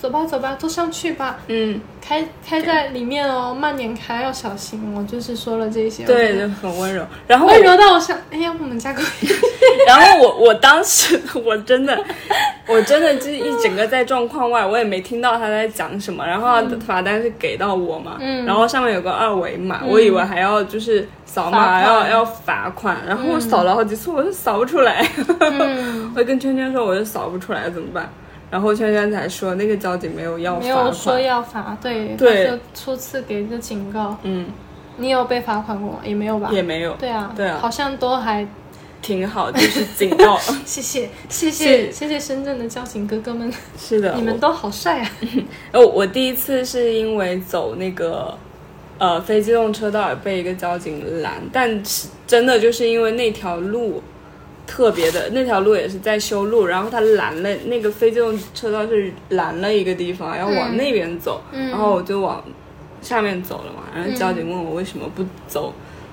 [0.05, 1.38] 走吧，走吧，坐上去吧。
[1.49, 4.95] 嗯，开开在里面哦，慢点开，要小心。
[4.95, 7.03] 我就是说了这些，对，就很温柔。
[7.27, 9.38] 然后温柔到我想，哎，要不我们加个微信？
[9.87, 11.99] 然后我我当时我真的
[12.69, 16.27] 我真的就是一整个在状况外，我也没听到他在讲什么。
[16.27, 25.09] 然后他罚单是给到我嘛，嗯然后上面有个二维码，我以为还要就是扫码要要罚款，然后我扫了好几次，我就扫不出来。
[25.40, 28.07] 嗯， 我跟圈圈说，我就扫不出来怎么办？
[28.55, 34.17] 然后圈圈才说那个交警没有要没罚没，有说要罚，对，对他就初次给一个警告。
[34.23, 34.47] 嗯，
[34.97, 35.99] 你有被罚款过吗？
[36.05, 36.51] 也没有吧？
[36.53, 38.47] 也没有，对啊，对啊好像都还
[39.03, 40.38] 挺好，就是警告。
[40.64, 45.11] 谢谢谢谢谢谢深圳的交警哥哥们，是的，你们都好帅啊！
[45.75, 48.38] 哦，我第一次是因为走那个
[48.99, 54.01] 呃非机动车道而被一个交警拦，但是真的就是因为那条路
[54.66, 62.42] 特别的，那条路也是在修路，然后他拦了那个非机动车道是拦了一个地方，要往嗯那边走，嗯然后我就往
[63.03, 65.72] 下面走了嘛，然后交警问我为什么不走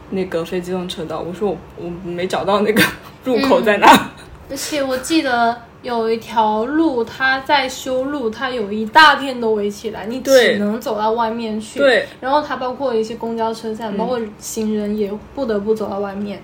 [0.09, 2.83] 那个非机动车道，我说我我没找到那个
[3.23, 4.11] 入口在哪。
[4.49, 11.79] 而且我记得有一条路，它在修路，它有一大片都围起来，你只能走到外面去。
[11.79, 16.43] 对，然后它包括一些公交车站，包括行人也不得不走到外面。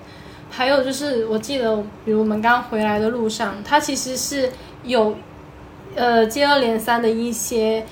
[0.50, 4.52] 还有就是，我记得，比如我们刚回来的路上，它其实是
[4.84, 5.16] 有
[5.96, 7.86] 呃接二连三的一些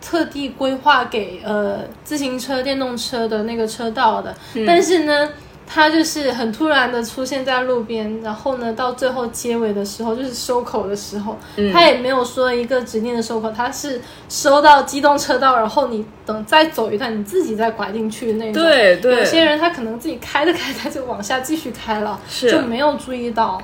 [0.00, 4.34] 特地规划给呃自行车、电动车的那个车道的，
[4.66, 5.28] 但是呢。
[5.72, 11.38] 它就是很突然的出现在路边，然后呢，到最后结尾的时候，就是收口的时候，
[11.72, 18.60] 他也没有说一个指定的收口，他是收到机动车道，然后你等再走一段，你自己再拐进去那种。
[18.60, 23.62] 对对有些人他可能自己开着开着就往下继续开了，是就没有注意到。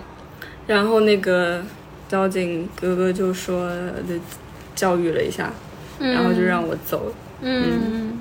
[0.69, 1.61] 然后那个
[2.09, 4.15] 交警哥哥就说的，
[4.77, 5.53] 教育了一下，
[5.99, 7.13] 嗯然后就让我走了。
[7.41, 8.21] 嗯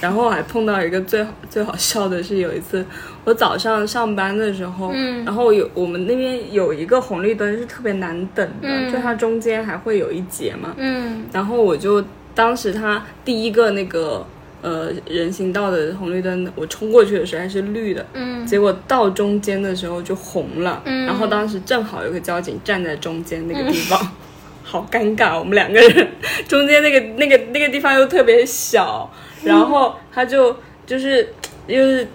[0.00, 2.84] 然后我还碰到一个最好最好笑的是，有一次
[3.24, 5.24] 我早上上班的时候，嗯。
[5.24, 8.92] 然后有我们那边有一个红绿灯是特别难等的，嗯。
[8.92, 11.24] 就它中间还会有一节嘛，嗯。
[11.32, 12.02] 然后我就
[12.34, 14.26] 当时它第一个那个
[14.62, 18.46] 呃人行道的红绿灯，我冲过去的时候还是绿的，嗯。
[18.46, 21.04] 结果到中间的时候就红了，嗯。
[21.04, 24.12] 然后当时正好有个交警站在中间那个地方，
[24.64, 26.08] 好尴尬，我们两个人。
[26.48, 29.08] 中间那个那个那个地方又特别小，
[29.44, 31.32] 然后他就就是
[31.66, 32.06] 就是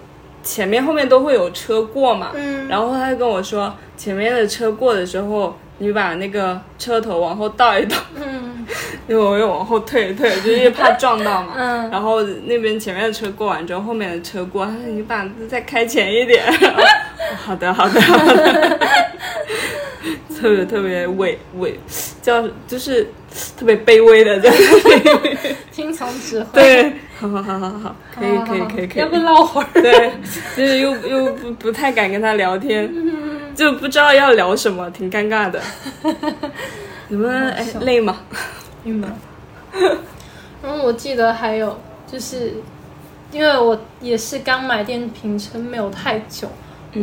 [0.42, 8.66] 前面后面都会有车过嘛，嗯然后他就跟我说，前面的车过的时候，你把那个车头往后倒一倒，嗯
[9.08, 11.52] 因为我又往后退一退，就是怕撞到嘛。
[11.56, 16.44] 嗯然后那边前面的车过完之后，后面的车过，他说你把再开前一点。
[17.44, 18.78] 好的，好的，好的。
[20.38, 21.80] 特别特别委委，
[22.20, 23.04] 叫就是
[23.56, 24.56] 特别卑微的这样。
[25.72, 26.60] 听从指挥。
[26.60, 29.02] 对，好好好好好，可以可以可以可以。
[29.02, 29.68] 要不唠会儿？
[29.80, 30.12] 对，
[30.56, 32.86] 就是又又不不太敢跟他聊天，
[33.56, 35.60] 就不知道要聊什么，挺尴尬的。
[37.08, 38.18] 你们哎累吗？
[38.84, 39.10] 郁闷。
[40.62, 42.54] 然后我记得还有就是，
[43.32, 46.48] 因为我也是刚买电瓶车没有太久，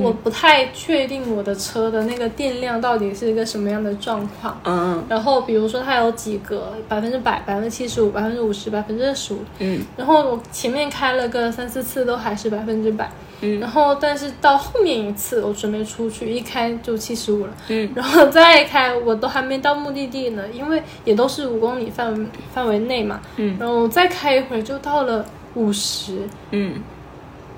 [0.02, 4.60] 我不太确定我的车的那个电量到底是一个什么样的状况。
[4.64, 5.04] 嗯。
[5.10, 9.82] 然后比如说它有几个百分之百、百分之七十五、百分之五十、百分之十五，嗯。
[9.98, 13.60] 然后我前面开了个三四次都还是百分之百，嗯。
[13.60, 17.90] 然后但是到后面一次我准备出去，一开就七十五了，嗯。
[17.96, 23.58] 然后再开我都还没到目的地呢，因为也都是五公里范围范围内嘛，嗯。
[23.60, 25.26] 然后再开一会儿就到了
[25.56, 26.20] 五十，
[26.52, 26.82] 嗯。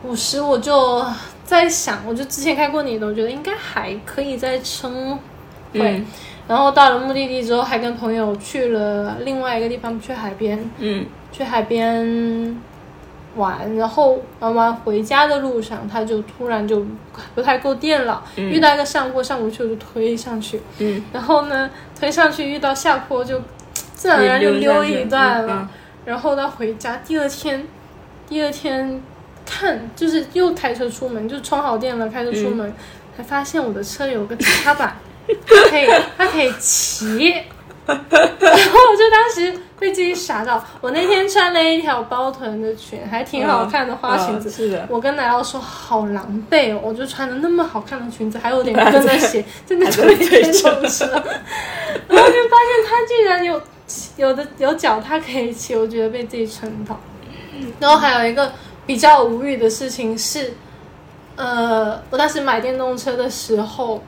[0.04, 1.04] 五十我就
[1.46, 5.18] 在想，我就之前开过你的，我觉得应该还可以再撑
[5.72, 5.80] 会。
[5.80, 6.06] 嗯
[6.48, 12.62] 然后到了目的地之后，还跟朋友去了另外一个地方，去海边，嗯去海边
[13.36, 13.76] 玩。
[13.76, 16.86] 然后玩完回家的路上，他就突然就
[17.34, 20.62] 不太够电了，遇到一个上坡，上不去我就推上去。
[20.78, 21.68] 嗯，然后呢，
[22.00, 23.42] 推上去遇到下坡就
[23.96, 25.62] 自然而然就溜一段了。
[25.62, 25.70] 嗯
[26.06, 27.66] 然后到回家，第二天，
[28.30, 29.02] 第二天
[29.46, 32.74] 看就是又开车出门，就充好电了，开车出门，
[33.16, 35.88] 才发现我的车有个踏板， 它可以
[36.18, 37.34] 它可以骑。
[37.88, 44.50] 然后我就当时被自己傻到，我那天穿了一条包臀的裙，还挺好看的花裙子。
[44.50, 51.06] 嗯是的，我跟奶酪说好狼狈哦，我就穿的那么好看的裙子，还有点跟的鞋， 真的推电动车，
[52.08, 53.62] 然后就发现它居然有
[54.18, 57.00] 有的有脚踏可以骑，我觉得被自己撑到。
[57.80, 58.52] 然后还有一个
[58.86, 60.54] 比较无语的事情是，
[61.36, 64.02] 呃，我当时买电动车的时候，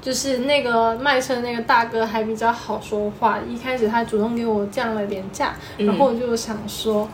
[0.00, 7.08] 就是那个卖车的那个大哥还比较好说话，一开始他主动给我降了点价，然后我就想说，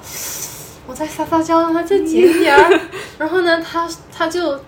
[0.86, 2.80] 我再撒撒娇让他再减点儿，
[3.18, 4.60] 然后呢，他他就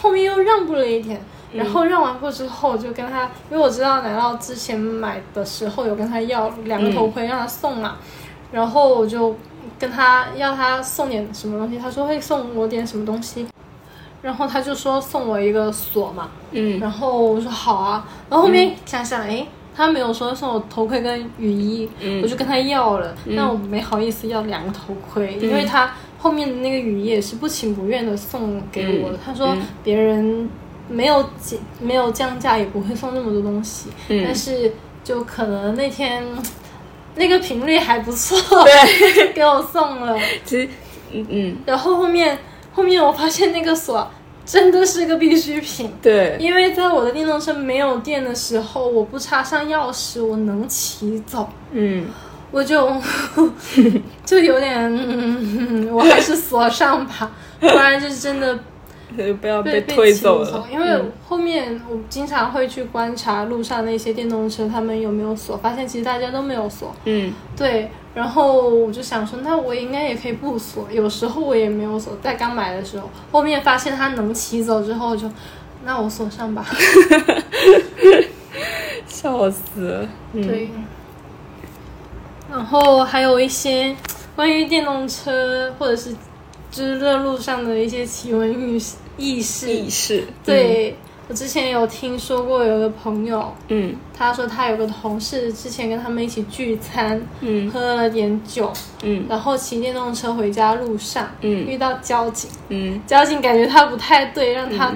[0.00, 1.20] 后面又让步了一点。
[1.54, 7.98] 然后让完步之后，就跟他，因为我知道奶酪之前买的时候有跟他要两个头盔让他送嘛，
[8.50, 9.36] 然后我就
[9.82, 13.44] 跟他要他送点什么东西，他说会送我点什么东西，
[14.22, 16.78] 然后他就说送我一个锁嘛，嗯。
[16.78, 22.22] 然后我说好啊，然后后面想想，哎、他没有说送我头盔跟雨衣，嗯。
[22.22, 25.48] 我就跟他要了，但我没好意思要两个头盔，嗯。
[25.48, 29.62] 因为他后面的那个雨衣也是不情不愿的送给我他说嗯。
[29.82, 30.48] 别人
[30.88, 34.22] 没有减没有降价也不会送那么多东西，嗯。
[34.24, 34.72] 但是
[35.02, 36.22] 就可能那天
[37.14, 40.18] 那个频率还不错，对， 给我送了。
[40.44, 40.68] 其实
[41.12, 41.56] 嗯嗯。
[41.66, 42.38] 然后后面
[42.72, 44.10] 后面我发现那个锁
[44.44, 52.06] 真的是个必需品，对，因为在我的电动车没有电的时候，我不插上钥匙，我能骑走，嗯。
[52.50, 52.86] 我就
[54.26, 58.62] 就有点，嗯，我还是锁上吧， 不然就是真的就
[59.40, 61.12] 不要被推走了，因为嗯。
[61.26, 67.32] 后面我经常会去观察路上那些电动车，他们有没有锁，发现其实大家都没有锁，嗯。
[67.56, 70.86] 对，然后我就想说，那我应该也可以不锁。
[70.90, 75.30] 有时候我也没有锁，在刚买的时候，后面发现它能骑走之后就，
[75.84, 76.66] 那我锁上吧。
[79.06, 79.80] 笑死。
[79.80, 80.46] 了，嗯。
[80.46, 80.68] 对，
[82.50, 83.96] 然后还有一些
[84.36, 86.12] 关于电动车或者是
[86.70, 88.78] 就是热路上的一些奇闻异
[89.18, 89.70] 事轶事。
[89.70, 90.96] 意识，对、
[91.28, 93.94] 我之前有听说过有个朋友，嗯。
[94.16, 97.70] 他说他有个同事之前跟他们一起聚餐，嗯。
[97.70, 99.24] 喝了点酒，嗯。
[99.28, 101.66] 然后骑电动车回家路上，嗯。
[101.66, 103.00] 遇到交警，嗯。
[103.06, 104.92] 交警感觉他不太对，让他、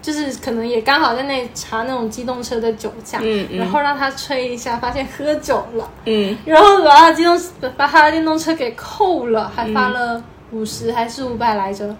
[0.00, 3.58] 就是可能也刚好在那里查那种机动车的酒驾，嗯嗯。
[3.58, 7.40] 然后让他吹一下，发现喝酒了，嗯，然后把他机动
[7.76, 11.96] 把他的电动车给扣了，还发了五十还是五百来着？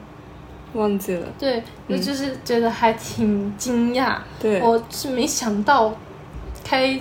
[0.74, 1.26] 忘记了。
[1.38, 5.96] 对，我就是觉得还挺惊讶，对，我是没想到
[6.64, 7.00] 开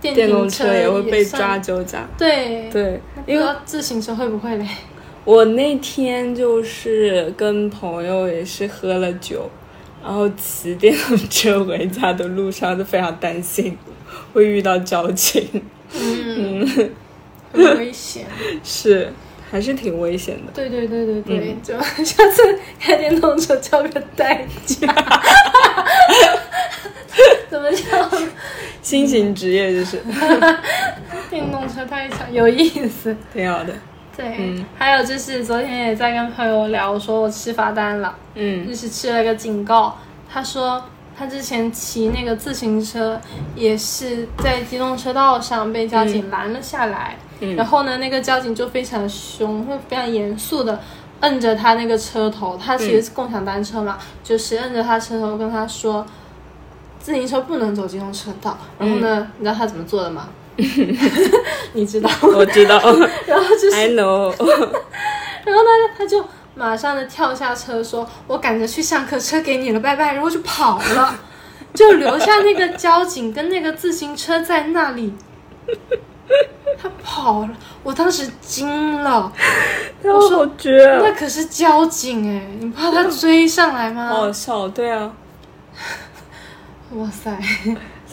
[0.00, 2.06] 电电动车也会被抓酒驾。
[2.16, 4.66] 对，对，因为自行车会不会嘞？
[5.24, 9.50] 我那天就是跟朋友也是喝了酒，
[10.02, 13.76] 然后骑电动车回家的路上就非常担心
[14.32, 15.46] 会遇到交警，
[15.92, 16.66] 嗯，
[17.52, 18.24] 很危险。
[18.64, 19.12] 是
[19.50, 20.52] 还是挺危险的。
[20.52, 21.74] 对对对对对，嗯就
[22.04, 24.86] 下次开电动车叫个代驾。
[27.50, 28.08] 怎么叫
[28.82, 30.02] 新型职业就是
[31.30, 33.14] 电动车太强，有意思。
[33.32, 33.72] 挺好的。
[34.16, 39.96] 对，嗯还有就是昨天也在跟朋友聊，说我吃罚单了，嗯就是吃了个警告。
[40.30, 40.82] 他说
[41.18, 43.20] 他之前骑那个自行车
[43.56, 50.80] 也是在机动车道上被交警拦了下来，嗯然后呢，那个交警就非常凶，会非常严肃的
[51.20, 56.04] 摁着他那个车头，他其实是共享单车嘛，就是摁着他车头跟他说，
[57.00, 58.58] 自行车不能走机动车道。
[58.78, 60.28] 然后呢，你知道他怎么做的吗？
[61.74, 62.78] 你知道，我知道
[63.26, 64.34] 然后就是，I know。
[65.44, 66.24] 然后呢，他就
[66.56, 71.14] 马上的跳下车说：“我赶着去上课，车给你了，拜拜。”然后就跑了，
[71.72, 75.14] 就留下那个交警跟那个自行车在那里。
[76.80, 77.50] 他跑了，
[77.82, 79.32] 我当时惊了。
[80.04, 81.00] 我说好绝啊！
[81.02, 84.06] 那可是交警哎，你怕他追上来吗？
[84.10, 85.10] 好好笑，对啊，
[86.92, 87.36] 哇塞！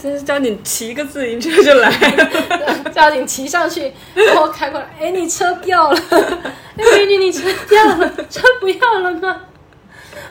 [0.01, 2.91] 这是交警骑个自行车就来了。
[2.91, 9.41] 交警骑上去，然后开过来，哎，你车掉了，哎，美女，你车掉了，车不要了吗？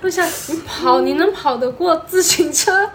[0.03, 2.91] 我想你跑，你能跑得过自行车？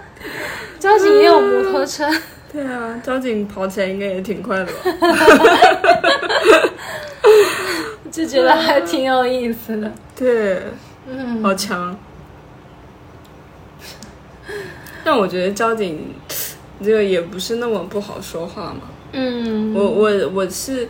[0.77, 2.05] 交警也有摩托车，
[2.51, 4.71] 对啊，交警跑起来应该也挺快的吧？
[8.11, 9.91] 就觉得还挺有意思的。
[10.15, 10.63] 对，
[11.07, 11.95] 嗯，好强。
[15.03, 16.13] 但我觉得交警
[16.83, 18.81] 这个也不是那么不好说话嘛。
[19.13, 20.87] 嗯，我我我是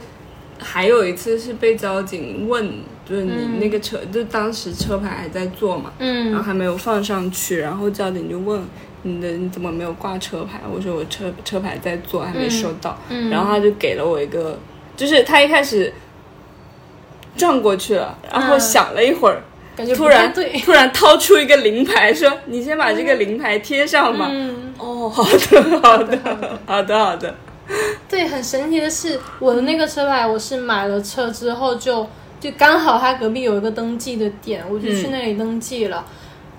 [0.57, 2.71] 还有一次是被交警问，
[3.07, 8.61] 就是你那个车，就当时车牌还在做嘛，嗯然后嗯还没有放上去，然后交警就问
[9.03, 10.59] 你的你怎么没有挂车牌？
[10.69, 12.97] 我说我车车牌在做，还没收到。
[13.09, 14.57] 嗯，然后他就给了我一个，
[14.97, 15.93] 就是他一开始
[17.37, 19.41] 转过去了，然后嗯想了一会儿，
[19.75, 20.59] 感觉突然对。
[20.61, 24.27] 突然掏出一个临牌，说：“你先把这个临牌贴上吧。
[24.29, 26.19] 嗯，哦，好的，好的，
[26.67, 27.33] 好的，好的。
[28.09, 32.05] 对，很神奇的是，我的那个车牌，我是买了车之后就
[32.39, 36.03] 就刚好他隔壁有一个登记的点，我就去那里登记了。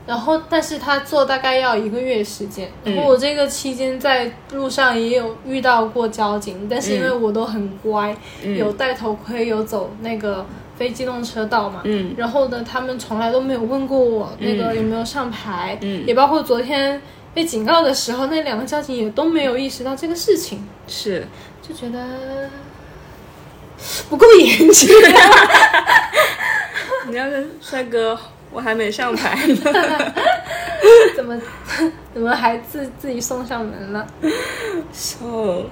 [0.07, 2.69] 然后，但是他做大概要一个月时间。
[2.85, 8.17] 然后我这个期间在路上也有遇到过交警，但是因为我都很乖，
[8.57, 10.45] 有戴头盔，有走那个
[10.77, 11.83] 非机动车道嘛。
[11.85, 17.01] 嗯然后呢，他们从来都没有问过我那个嗯有没有上牌，嗯也包括昨天
[17.33, 20.67] 被警告的时候，那两个交警也都没有意识到这个事情。
[20.89, 21.25] 是，
[21.63, 22.51] 就觉得
[24.09, 24.91] 不够严谨。
[27.09, 28.19] 你要跟帅哥，
[28.53, 29.57] 我还没上牌呢。
[31.17, 31.39] 怎么
[32.15, 34.07] 怎么还自自己送上门了
[34.93, 35.65] ？so，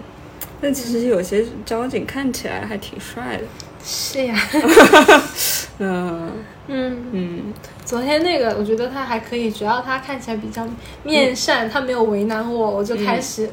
[0.61, 3.45] 但其实有些交警看起来还挺帅的。
[3.85, 4.37] 是呀，
[5.79, 6.31] 嗯
[6.67, 7.55] 嗯，嗯，
[7.85, 10.67] 昨天那个我觉得他还可以，主要他看起来比较
[11.05, 13.49] 面善，他没有为难我，我就开始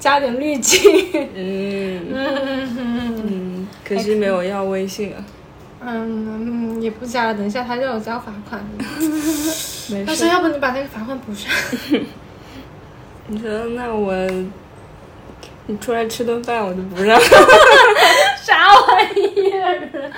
[0.00, 0.80] 加点滤镜。
[1.12, 5.24] 嗯嗯嗯嗯，可惜没有要微信啊。
[5.80, 8.60] 嗯，也不加了，等一下他让我交罚款。
[9.90, 11.50] 没事他说，要不你把那个罚款补上。
[13.28, 14.12] 你说那我，
[15.66, 17.20] 你出来吃顿饭我就不让。
[18.42, 20.10] 啥玩意儿？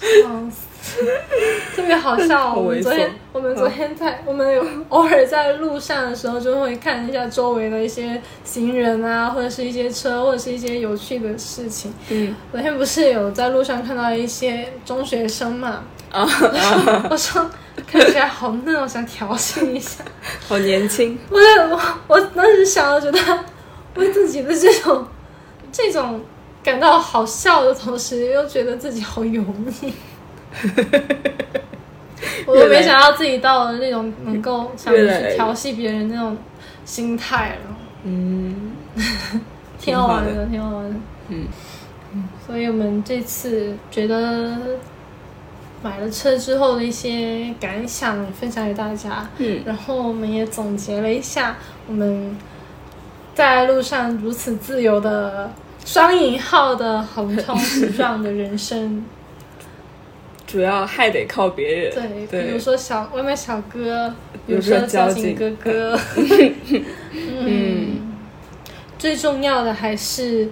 [0.00, 0.66] 笑死！
[1.74, 2.54] 特别好笑。
[2.56, 11.92] 我们昨天，我们昨天在，我们有 偶尔在路上的时候，就会看一下周围的一些行人啊，或者是一些车，或者是一些有趣的事情。
[12.10, 15.84] 嗯昨天不是有在路上看到一些中学生嘛？
[16.10, 16.26] 啊，
[17.10, 17.50] 我说
[17.86, 20.04] 看起来好嫩，我想调戏一下。
[20.46, 21.18] 好年轻。
[21.30, 21.38] 我
[21.70, 23.18] 我我当时想了，觉得
[23.94, 25.06] 为自己的这种
[25.72, 26.20] 这种
[26.62, 29.42] 感到好笑的同时，又觉得自己好油
[29.80, 29.94] 腻。
[32.46, 36.36] 我都没想到自己到了那种能够想去调戏别人那种
[36.84, 38.72] 心态了，嗯
[39.78, 40.96] 挺好玩的，挺好玩的。
[41.28, 41.46] 嗯
[42.46, 44.58] 所以我们这次觉得
[45.82, 49.26] 买了车之后的一些感想分享给大家。
[49.38, 52.36] 嗯，然后我们也总结了一下我们
[53.34, 55.50] 在路上如此自由的
[55.86, 59.02] 双引号的横冲直撞的人生。
[60.52, 61.94] 主要还得靠别人。
[61.94, 64.14] 对，对比如说小外卖小哥，
[64.46, 65.98] 比比如说交交警警哥哥。
[67.40, 68.12] 嗯，
[68.98, 70.50] 最重要的还是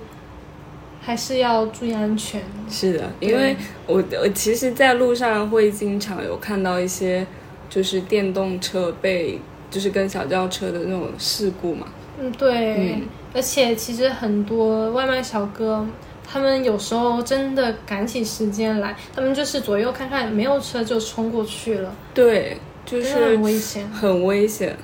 [1.03, 2.41] 还是要注意安全。
[2.71, 3.55] 是的，因为
[3.87, 7.27] 我我其实，在路上会经常有看到一些
[7.69, 9.39] 就是电动车被
[9.71, 11.89] 就是跟小轿车的那种事故嘛。
[12.19, 13.03] 嗯，对，嗯
[13.35, 15.87] 而且其实很多外卖小哥，
[16.33, 22.57] 他们有时候真的赶起时间来，他们就是左右看看，没有车就冲过去了，对，
[22.87, 23.89] 就是危险。
[23.91, 24.77] 很危险。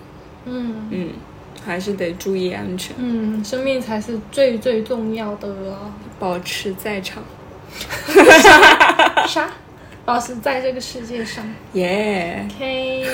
[0.45, 1.09] 嗯嗯，
[1.65, 5.95] 还是得注意安全，嗯，生命才是最最重要的啊。
[6.19, 7.23] 保持在场。
[9.29, 9.49] 啥？
[10.05, 11.45] 保持在这个世界上。
[11.73, 13.07] 耶、OK，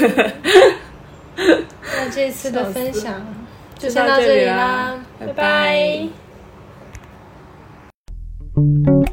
[1.36, 3.26] 那这次的分享
[3.78, 6.08] 就就先到这里啦拜拜
[8.54, 9.11] Thank you.